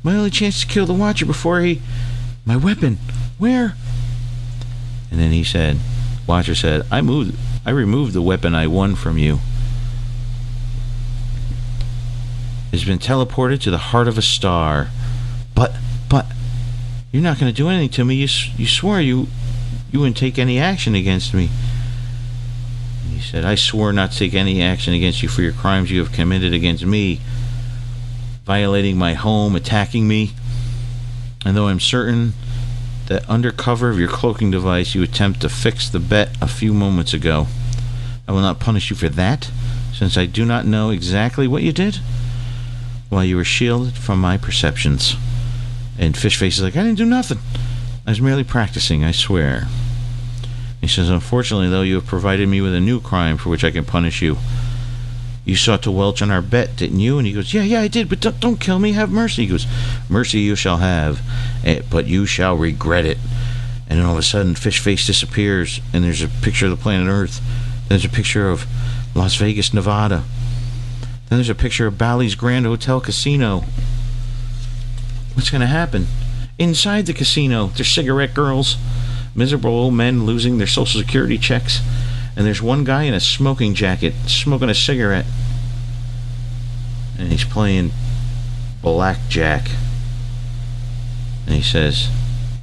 My 0.02 0.16
only 0.16 0.28
chance 0.28 0.60
to 0.60 0.66
kill 0.66 0.84
the 0.84 0.92
Watcher 0.92 1.24
before 1.24 1.60
he. 1.60 1.80
My 2.44 2.56
weapon, 2.56 2.98
where? 3.38 3.76
And 5.12 5.20
then 5.20 5.30
he 5.30 5.44
said, 5.44 5.76
Watcher 6.26 6.54
said, 6.54 6.86
I 6.90 7.02
moved, 7.02 7.38
I 7.66 7.70
removed 7.70 8.14
the 8.14 8.22
weapon 8.22 8.54
I 8.54 8.66
won 8.66 8.94
from 8.94 9.18
you. 9.18 9.40
It's 12.72 12.84
been 12.84 12.98
teleported 12.98 13.60
to 13.60 13.70
the 13.70 13.76
heart 13.76 14.08
of 14.08 14.16
a 14.16 14.22
star. 14.22 14.88
But, 15.54 15.74
but, 16.08 16.24
you're 17.12 17.22
not 17.22 17.38
going 17.38 17.52
to 17.52 17.56
do 17.56 17.68
anything 17.68 17.90
to 17.90 18.04
me. 18.06 18.14
You, 18.14 18.28
you 18.56 18.66
swore 18.66 19.02
you, 19.02 19.26
you 19.90 20.00
wouldn't 20.00 20.16
take 20.16 20.38
any 20.38 20.58
action 20.58 20.94
against 20.94 21.34
me. 21.34 21.50
He 23.10 23.20
said, 23.20 23.44
I 23.44 23.54
swore 23.54 23.92
not 23.92 24.12
to 24.12 24.18
take 24.18 24.32
any 24.32 24.62
action 24.62 24.94
against 24.94 25.22
you 25.22 25.28
for 25.28 25.42
your 25.42 25.52
crimes 25.52 25.90
you 25.90 25.98
have 25.98 26.12
committed 26.12 26.54
against 26.54 26.86
me, 26.86 27.20
violating 28.44 28.96
my 28.96 29.12
home, 29.12 29.54
attacking 29.54 30.08
me. 30.08 30.30
And 31.44 31.54
though 31.54 31.68
I'm 31.68 31.80
certain 31.80 32.32
that 33.06 33.28
under 33.28 33.50
cover 33.50 33.90
of 33.90 33.98
your 33.98 34.08
cloaking 34.08 34.50
device 34.50 34.94
you 34.94 35.02
attempt 35.02 35.40
to 35.40 35.48
fix 35.48 35.88
the 35.88 36.00
bet 36.00 36.36
a 36.40 36.48
few 36.48 36.72
moments 36.72 37.12
ago, 37.12 37.46
I 38.26 38.32
will 38.32 38.40
not 38.40 38.60
punish 38.60 38.90
you 38.90 38.96
for 38.96 39.08
that, 39.08 39.50
since 39.92 40.16
I 40.16 40.26
do 40.26 40.44
not 40.44 40.66
know 40.66 40.90
exactly 40.90 41.46
what 41.46 41.62
you 41.62 41.72
did 41.72 41.98
while 43.08 43.24
you 43.24 43.36
were 43.36 43.44
shielded 43.44 43.94
from 43.94 44.20
my 44.20 44.38
perceptions. 44.38 45.16
And 45.98 46.14
Fishface 46.14 46.48
is 46.48 46.62
like, 46.62 46.76
I 46.76 46.82
didn't 46.82 46.98
do 46.98 47.04
nothing. 47.04 47.38
I 48.06 48.10
was 48.10 48.20
merely 48.20 48.44
practicing, 48.44 49.04
I 49.04 49.12
swear. 49.12 49.66
He 50.80 50.88
says, 50.88 51.10
Unfortunately, 51.10 51.68
though, 51.68 51.82
you 51.82 51.96
have 51.96 52.06
provided 52.06 52.48
me 52.48 52.60
with 52.60 52.74
a 52.74 52.80
new 52.80 53.00
crime 53.00 53.36
for 53.36 53.50
which 53.50 53.64
I 53.64 53.70
can 53.70 53.84
punish 53.84 54.22
you. 54.22 54.38
You 55.44 55.56
sought 55.56 55.82
to 55.82 55.90
welch 55.90 56.22
on 56.22 56.30
our 56.30 56.42
bet, 56.42 56.76
didn't 56.76 57.00
you? 57.00 57.18
And 57.18 57.26
he 57.26 57.32
goes, 57.32 57.52
Yeah, 57.52 57.62
yeah, 57.62 57.80
I 57.80 57.88
did, 57.88 58.08
but 58.08 58.20
don't, 58.20 58.38
don't 58.38 58.60
kill 58.60 58.78
me. 58.78 58.92
Have 58.92 59.10
mercy. 59.10 59.42
He 59.42 59.48
goes, 59.48 59.66
Mercy 60.08 60.38
you 60.40 60.54
shall 60.54 60.76
have, 60.76 61.20
eh, 61.64 61.82
but 61.90 62.06
you 62.06 62.26
shall 62.26 62.56
regret 62.56 63.04
it. 63.04 63.18
And 63.88 63.98
then 63.98 64.06
all 64.06 64.12
of 64.12 64.18
a 64.18 64.22
sudden, 64.22 64.54
Fishface 64.54 65.06
disappears, 65.06 65.80
and 65.92 66.04
there's 66.04 66.22
a 66.22 66.28
picture 66.28 66.66
of 66.66 66.70
the 66.70 66.82
planet 66.82 67.08
Earth. 67.08 67.40
There's 67.88 68.04
a 68.04 68.08
picture 68.08 68.48
of 68.48 68.66
Las 69.14 69.34
Vegas, 69.34 69.74
Nevada. 69.74 70.24
Then 71.28 71.38
there's 71.38 71.48
a 71.48 71.54
picture 71.54 71.86
of 71.86 71.98
Bally's 71.98 72.34
Grand 72.34 72.64
Hotel 72.64 73.00
Casino. 73.00 73.64
What's 75.34 75.50
going 75.50 75.60
to 75.60 75.66
happen? 75.66 76.06
Inside 76.58 77.06
the 77.06 77.14
casino, 77.14 77.68
there's 77.68 77.88
cigarette 77.88 78.34
girls, 78.34 78.76
miserable 79.34 79.70
old 79.70 79.94
men 79.94 80.24
losing 80.24 80.58
their 80.58 80.66
social 80.66 81.00
security 81.00 81.38
checks, 81.38 81.80
and 82.36 82.46
there's 82.46 82.62
one 82.62 82.84
guy 82.84 83.04
in 83.04 83.14
a 83.14 83.20
smoking 83.20 83.74
jacket 83.74 84.14
smoking 84.26 84.70
a 84.70 84.74
cigarette. 84.74 85.26
And 87.18 87.30
he's 87.30 87.44
playing 87.44 87.92
blackjack. 88.80 89.68
And 91.46 91.54
he 91.54 91.62
says, 91.62 92.08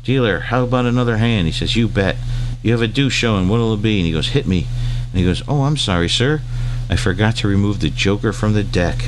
Dealer, 0.03 0.39
how 0.39 0.63
about 0.63 0.85
another 0.85 1.17
hand? 1.17 1.47
He 1.47 1.53
says, 1.53 1.75
You 1.75 1.87
bet. 1.87 2.15
You 2.63 2.71
have 2.71 2.81
a 2.81 2.87
deuce 2.87 3.13
showing. 3.13 3.47
What'll 3.47 3.75
it 3.75 3.81
be? 3.81 3.99
And 3.99 4.07
he 4.07 4.11
goes, 4.11 4.29
Hit 4.29 4.47
me. 4.47 4.67
And 5.11 5.19
he 5.19 5.25
goes, 5.25 5.43
Oh, 5.47 5.63
I'm 5.63 5.77
sorry, 5.77 6.09
sir. 6.09 6.41
I 6.89 6.95
forgot 6.95 7.35
to 7.37 7.47
remove 7.47 7.79
the 7.79 7.89
joker 7.89 8.33
from 8.33 8.53
the 8.53 8.63
deck. 8.63 9.05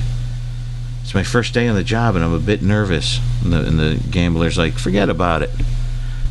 It's 1.02 1.16
my 1.16 1.24
first 1.24 1.54
day 1.54 1.68
on 1.68 1.76
the 1.76 1.84
job 1.84 2.16
and 2.16 2.24
I'm 2.24 2.34
a 2.34 2.40
bit 2.40 2.62
nervous. 2.62 3.20
And 3.44 3.52
the, 3.52 3.68
and 3.68 3.80
the 3.80 4.02
gambler's 4.10 4.58
like, 4.58 4.76
forget 4.76 5.10
about 5.10 5.42
it. 5.42 5.50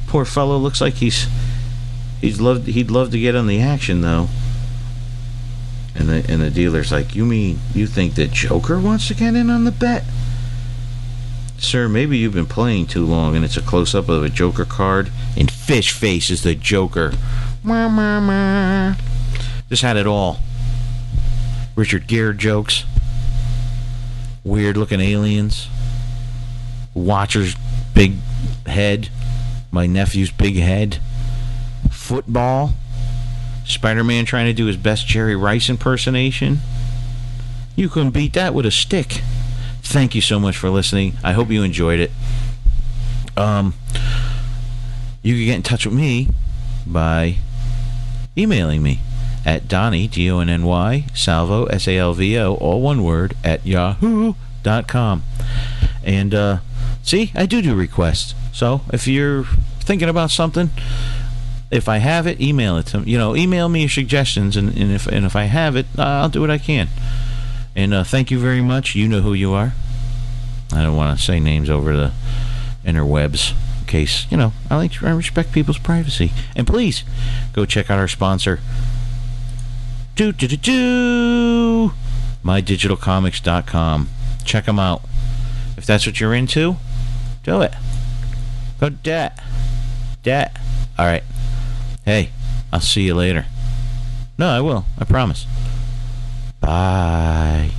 Poor 0.06 0.24
fellow 0.24 0.56
looks 0.56 0.80
like 0.80 0.94
he's 0.94 1.26
he's 2.20 2.40
loved 2.40 2.66
he'd 2.66 2.90
love 2.90 3.10
to 3.10 3.18
get 3.18 3.34
on 3.34 3.46
the 3.46 3.60
action 3.60 4.00
though. 4.00 4.28
And 5.94 6.08
the 6.08 6.24
and 6.28 6.40
the 6.40 6.50
dealer's 6.50 6.92
like, 6.92 7.14
you 7.14 7.24
mean 7.24 7.58
you 7.74 7.86
think 7.86 8.14
the 8.14 8.26
Joker 8.26 8.78
wants 8.78 9.08
to 9.08 9.14
get 9.14 9.34
in 9.34 9.50
on 9.50 9.64
the 9.64 9.72
bet? 9.72 10.04
Sir, 11.58 11.88
maybe 11.88 12.16
you've 12.16 12.32
been 12.34 12.46
playing 12.46 12.86
too 12.86 13.04
long 13.04 13.36
and 13.36 13.44
it's 13.44 13.56
a 13.56 13.62
close 13.62 13.94
up 13.94 14.08
of 14.08 14.24
a 14.24 14.30
Joker 14.30 14.64
card. 14.64 15.10
And 15.36 15.50
Fish 15.50 15.92
Face 15.92 16.30
is 16.30 16.42
the 16.42 16.54
Joker. 16.54 17.12
Mama. 17.62 18.96
Just 19.68 19.82
had 19.82 19.96
it 19.96 20.06
all. 20.06 20.38
Richard 21.76 22.06
Gere 22.06 22.34
jokes 22.34 22.84
weird 24.44 24.76
looking 24.76 25.00
aliens. 25.00 25.68
Watcher's 26.94 27.56
big 27.94 28.14
head. 28.66 29.08
My 29.70 29.86
nephew's 29.86 30.30
big 30.30 30.56
head. 30.56 30.98
Football. 32.10 32.72
Spider 33.64 34.02
Man 34.02 34.24
trying 34.24 34.46
to 34.46 34.52
do 34.52 34.66
his 34.66 34.76
best 34.76 35.06
Jerry 35.06 35.36
Rice 35.36 35.70
impersonation. 35.70 36.58
You 37.76 37.88
couldn't 37.88 38.10
beat 38.10 38.32
that 38.32 38.52
with 38.52 38.66
a 38.66 38.72
stick. 38.72 39.22
Thank 39.80 40.16
you 40.16 40.20
so 40.20 40.40
much 40.40 40.56
for 40.56 40.70
listening. 40.70 41.12
I 41.22 41.34
hope 41.34 41.50
you 41.50 41.62
enjoyed 41.62 42.00
it. 42.00 42.10
Um, 43.36 43.74
you 45.22 45.36
can 45.36 45.44
get 45.44 45.54
in 45.54 45.62
touch 45.62 45.86
with 45.86 45.94
me 45.94 46.30
by 46.84 47.36
emailing 48.36 48.82
me 48.82 48.98
at 49.46 49.68
Donny, 49.68 50.08
D 50.08 50.28
O 50.32 50.40
N 50.40 50.48
N 50.48 50.64
Y, 50.64 51.06
Salvo, 51.14 51.66
S 51.66 51.86
A 51.86 51.96
L 51.96 52.12
V 52.12 52.36
O, 52.38 52.54
all 52.54 52.80
one 52.80 53.04
word, 53.04 53.36
at 53.44 53.64
yahoo.com. 53.64 55.22
And 56.02 56.34
uh, 56.34 56.58
see, 57.04 57.30
I 57.36 57.46
do 57.46 57.62
do 57.62 57.76
requests. 57.76 58.34
So 58.52 58.80
if 58.92 59.06
you're 59.06 59.44
thinking 59.78 60.08
about 60.08 60.32
something, 60.32 60.70
if 61.70 61.88
I 61.88 61.98
have 61.98 62.26
it, 62.26 62.40
email 62.40 62.76
it 62.76 62.86
to. 62.86 63.00
You 63.00 63.18
know, 63.18 63.36
email 63.36 63.68
me 63.68 63.80
your 63.80 63.88
suggestions, 63.88 64.56
and, 64.56 64.76
and 64.76 64.92
if 64.92 65.06
and 65.06 65.24
if 65.24 65.36
I 65.36 65.44
have 65.44 65.76
it, 65.76 65.86
uh, 65.98 66.02
I'll 66.02 66.28
do 66.28 66.40
what 66.40 66.50
I 66.50 66.58
can. 66.58 66.88
And 67.76 67.94
uh, 67.94 68.04
thank 68.04 68.30
you 68.30 68.38
very 68.38 68.60
much. 68.60 68.94
You 68.94 69.08
know 69.08 69.20
who 69.20 69.32
you 69.32 69.52
are. 69.52 69.72
I 70.72 70.82
don't 70.82 70.96
want 70.96 71.18
to 71.18 71.24
say 71.24 71.40
names 71.40 71.70
over 71.70 71.96
the 71.96 72.12
interwebs 72.84 73.52
in 73.80 73.86
case 73.86 74.26
you 74.30 74.36
know 74.36 74.52
I 74.70 74.76
like 74.76 75.02
I 75.02 75.10
respect 75.10 75.52
people's 75.52 75.78
privacy. 75.78 76.32
And 76.56 76.66
please 76.66 77.04
go 77.52 77.64
check 77.64 77.90
out 77.90 77.98
our 77.98 78.08
sponsor, 78.08 78.60
do 80.16 80.32
do 80.32 80.48
do 80.48 80.56
do 80.56 81.92
mydigitalcomics.com. 82.44 84.08
Check 84.44 84.64
them 84.64 84.78
out. 84.78 85.02
If 85.76 85.86
that's 85.86 86.06
what 86.06 86.20
you're 86.20 86.34
into, 86.34 86.76
Do 87.42 87.62
it. 87.62 87.72
Go 88.80 88.90
do 88.90 89.10
it. 89.12 89.32
Do 90.22 90.30
it. 90.30 90.50
All 90.98 91.06
right. 91.06 91.22
Hey, 92.10 92.30
I'll 92.72 92.80
see 92.80 93.02
you 93.02 93.14
later. 93.14 93.46
No, 94.36 94.48
I 94.48 94.60
will. 94.60 94.84
I 94.98 95.04
promise. 95.04 95.46
Bye. 96.58 97.70